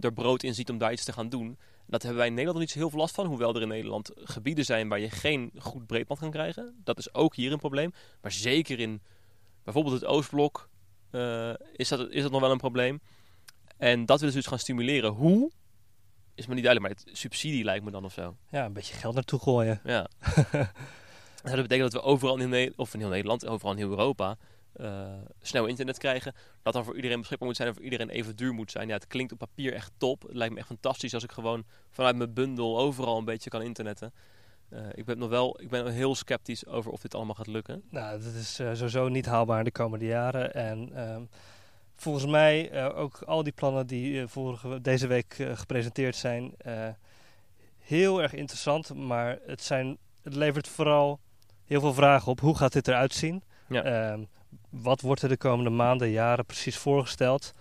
er 0.00 0.12
brood 0.12 0.42
in 0.42 0.54
ziet 0.54 0.70
om 0.70 0.78
daar 0.78 0.92
iets 0.92 1.04
te 1.04 1.12
gaan 1.12 1.28
doen. 1.28 1.58
Dat 1.86 2.02
hebben 2.02 2.18
wij 2.18 2.28
in 2.28 2.34
Nederland 2.34 2.58
nog 2.58 2.66
niet 2.66 2.70
zo 2.70 2.78
heel 2.78 2.90
veel 2.90 2.98
last 2.98 3.14
van. 3.14 3.26
Hoewel 3.26 3.54
er 3.54 3.62
in 3.62 3.68
Nederland 3.68 4.10
gebieden 4.14 4.64
zijn 4.64 4.88
waar 4.88 5.00
je 5.00 5.10
geen 5.10 5.50
goed 5.58 5.86
breedband 5.86 6.20
kan 6.20 6.30
krijgen. 6.30 6.80
Dat 6.84 6.98
is 6.98 7.14
ook 7.14 7.34
hier 7.34 7.52
een 7.52 7.58
probleem. 7.58 7.92
Maar 8.20 8.32
zeker 8.32 8.80
in 8.80 9.02
bijvoorbeeld 9.64 9.94
het 9.94 10.04
Oostblok 10.04 10.68
uh, 11.10 11.52
is, 11.72 11.88
dat, 11.88 12.10
is 12.10 12.22
dat 12.22 12.30
nog 12.30 12.40
wel 12.40 12.50
een 12.50 12.58
probleem. 12.58 13.00
En 13.76 14.06
dat 14.06 14.18
willen 14.18 14.34
ze 14.34 14.40
dus 14.40 14.48
gaan 14.48 14.58
stimuleren. 14.58 15.10
Hoe? 15.10 15.50
Is 16.34 16.46
me 16.46 16.54
niet 16.54 16.64
duidelijk, 16.64 16.94
maar 16.94 17.04
het 17.04 17.18
subsidie 17.18 17.64
lijkt 17.64 17.84
me 17.84 17.90
dan 17.90 18.04
of 18.04 18.12
zo. 18.12 18.36
Ja, 18.50 18.64
een 18.64 18.72
beetje 18.72 18.94
geld 18.94 19.14
naartoe 19.14 19.40
gooien. 19.40 19.80
Ja. 19.84 20.08
dat 21.42 21.62
betekent 21.62 21.92
dat 21.92 21.92
we 21.92 22.02
overal 22.02 22.38
in, 22.38 22.52
heel, 22.52 22.72
of 22.76 22.94
in 22.94 23.00
heel 23.00 23.08
Nederland, 23.08 23.46
overal 23.46 23.72
in 23.72 23.78
heel 23.78 23.90
Europa, 23.90 24.36
uh, 24.76 25.12
snel 25.42 25.66
internet 25.66 25.98
krijgen. 25.98 26.34
Dat 26.62 26.72
dan 26.72 26.84
voor 26.84 26.96
iedereen 26.96 27.18
beschikbaar 27.18 27.48
moet 27.48 27.56
zijn 27.56 27.68
en 27.68 27.74
voor 27.74 27.84
iedereen 27.84 28.08
even 28.08 28.36
duur 28.36 28.52
moet 28.52 28.70
zijn. 28.70 28.88
Ja, 28.88 28.94
het 28.94 29.06
klinkt 29.06 29.32
op 29.32 29.38
papier 29.38 29.72
echt 29.72 29.92
top. 29.96 30.22
Het 30.22 30.34
lijkt 30.34 30.52
me 30.52 30.58
echt 30.58 30.68
fantastisch 30.68 31.14
als 31.14 31.24
ik 31.24 31.32
gewoon 31.32 31.64
vanuit 31.90 32.16
mijn 32.16 32.32
bundel 32.32 32.78
overal 32.78 33.18
een 33.18 33.24
beetje 33.24 33.50
kan 33.50 33.62
internetten. 33.62 34.12
Uh, 34.72 34.80
ik 34.94 35.04
ben 35.04 35.18
nog 35.18 35.28
wel 35.28 35.60
ik 35.60 35.68
ben 35.68 35.92
heel 35.92 36.14
sceptisch 36.14 36.66
over 36.66 36.90
of 36.90 37.00
dit 37.00 37.14
allemaal 37.14 37.34
gaat 37.34 37.46
lukken. 37.46 37.82
Nou, 37.90 38.22
dat 38.22 38.32
is 38.32 38.60
uh, 38.60 38.72
sowieso 38.72 39.08
niet 39.08 39.26
haalbaar 39.26 39.58
in 39.58 39.64
de 39.64 39.70
komende 39.70 40.04
jaren. 40.04 40.54
En 40.54 41.08
um, 41.10 41.28
volgens 41.96 42.26
mij 42.26 42.92
ook 42.94 43.22
al 43.22 43.42
die 43.42 43.52
plannen 43.52 43.86
die 43.86 44.26
vorige, 44.26 44.80
deze 44.80 45.06
week 45.06 45.36
gepresenteerd 45.54 46.16
zijn, 46.16 46.54
heel 47.78 48.22
erg 48.22 48.34
interessant. 48.34 48.94
Maar 48.94 49.38
het, 49.46 49.62
zijn, 49.62 49.98
het 50.22 50.34
levert 50.34 50.68
vooral 50.68 51.20
heel 51.64 51.80
veel 51.80 51.94
vragen 51.94 52.32
op. 52.32 52.40
Hoe 52.40 52.56
gaat 52.56 52.72
dit 52.72 52.88
eruit 52.88 53.14
zien? 53.14 53.42
Ja. 53.68 53.82
Ehm, 53.82 54.24
wat 54.70 55.00
wordt 55.00 55.22
er 55.22 55.28
de 55.28 55.36
komende 55.36 55.70
maanden, 55.70 56.10
jaren 56.10 56.46
precies 56.46 56.76
voorgesteld? 56.76 57.54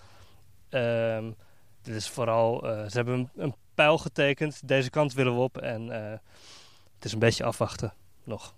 Um, 0.69 1.35
dit 1.81 1.95
is 1.95 2.09
vooral, 2.09 2.59
ze 2.63 2.91
hebben 2.91 3.13
een, 3.13 3.29
een, 3.35 3.55
pijl 3.73 3.97
getekend. 3.97 4.67
Deze 4.67 4.89
kant 4.89 5.13
willen 5.13 5.33
we 5.33 5.39
op. 5.39 5.57
En 5.57 5.87
het 6.95 7.05
is 7.05 7.13
een 7.13 7.19
beetje 7.19 7.43
afwachten 7.43 7.93
nog. 8.23 8.53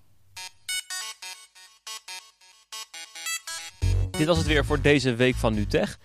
Dit 4.12 4.28
was 4.28 4.38
het 4.38 4.48
weer 4.48 4.66
voor 4.66 4.82
deze 4.82 5.16
week 5.16 5.36
van 5.36 5.54
NuTech. 5.54 6.00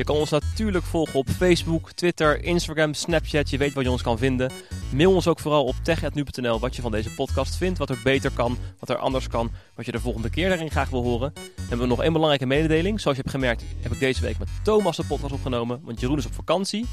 Je 0.00 0.06
kan 0.06 0.16
ons 0.16 0.30
natuurlijk 0.30 0.84
volgen 0.84 1.14
op 1.14 1.28
Facebook, 1.28 1.92
Twitter, 1.92 2.44
Instagram, 2.44 2.94
Snapchat. 2.94 3.50
Je 3.50 3.58
weet 3.58 3.72
waar 3.72 3.84
je 3.84 3.90
ons 3.90 4.02
kan 4.02 4.18
vinden. 4.18 4.50
Mail 4.94 5.14
ons 5.14 5.26
ook 5.26 5.38
vooral 5.38 5.64
op 5.64 5.74
tech.nu.nl 5.82 6.60
wat 6.60 6.76
je 6.76 6.82
van 6.82 6.90
deze 6.90 7.14
podcast 7.14 7.56
vindt. 7.56 7.78
Wat 7.78 7.90
er 7.90 7.98
beter 8.04 8.30
kan, 8.30 8.58
wat 8.78 8.88
er 8.88 8.96
anders 8.96 9.28
kan. 9.28 9.50
Wat 9.74 9.86
je 9.86 9.92
de 9.92 10.00
volgende 10.00 10.30
keer 10.30 10.48
daarin 10.48 10.70
graag 10.70 10.88
wil 10.88 11.02
horen. 11.02 11.32
En 11.34 11.42
we 11.54 11.68
hebben 11.68 11.88
nog 11.88 12.02
één 12.02 12.12
belangrijke 12.12 12.46
mededeling. 12.46 13.00
Zoals 13.00 13.16
je 13.16 13.22
hebt 13.22 13.34
gemerkt 13.34 13.64
heb 13.80 13.92
ik 13.92 13.98
deze 13.98 14.20
week 14.20 14.38
met 14.38 14.48
Thomas 14.62 14.96
de 14.96 15.04
podcast 15.04 15.32
opgenomen. 15.32 15.80
Want 15.82 16.00
Jeroen 16.00 16.18
is 16.18 16.26
op 16.26 16.34
vakantie. 16.34 16.86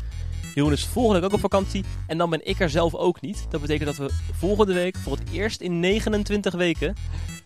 Jeroen 0.56 0.72
is 0.72 0.86
volgende 0.86 1.20
week 1.20 1.30
ook 1.30 1.36
op 1.36 1.52
vakantie. 1.52 1.84
En 2.08 2.18
dan 2.18 2.30
ben 2.30 2.48
ik 2.48 2.60
er 2.60 2.70
zelf 2.70 2.96
ook 2.96 3.22
niet. 3.22 3.46
Dat 3.50 3.62
betekent 3.62 3.98
dat 3.98 4.10
we 4.10 4.16
volgende 4.34 4.74
week 4.74 4.98
voor 4.98 5.18
het 5.18 5.30
eerst 5.32 5.62
in 5.62 5.80
29 5.80 6.54
weken 6.54 6.96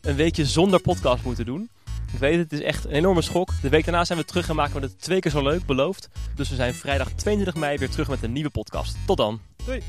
een 0.02 0.16
weekje 0.16 0.46
zonder 0.46 0.82
podcast 0.82 1.24
moeten 1.24 1.46
doen. 1.46 1.70
Weet 2.20 2.38
het, 2.38 2.52
het 2.52 2.60
is 2.60 2.66
echt 2.66 2.86
een 2.86 2.92
enorme 2.92 3.22
schok. 3.22 3.50
De 3.62 3.70
week 3.70 3.86
daarna 3.86 4.06
zijn 4.06 4.20
we 4.20 4.26
terug 4.26 4.50
en 4.50 4.56
maken 4.56 4.76
we 4.76 4.82
het 4.82 5.02
twee 5.02 5.20
keer 5.20 5.32
zo 5.32 5.44
leuk, 5.44 5.66
beloofd. 5.66 6.10
Dus 6.36 6.50
we 6.50 6.56
zijn 6.56 6.74
vrijdag 6.74 7.12
22 7.12 7.56
mei 7.62 7.78
weer 7.78 7.90
terug 7.90 8.08
met 8.08 8.24
een 8.24 8.32
nieuwe 8.32 8.50
podcast. 8.50 8.98
Tot 9.06 9.18
dan. 9.18 9.40
Doei. 9.66 9.82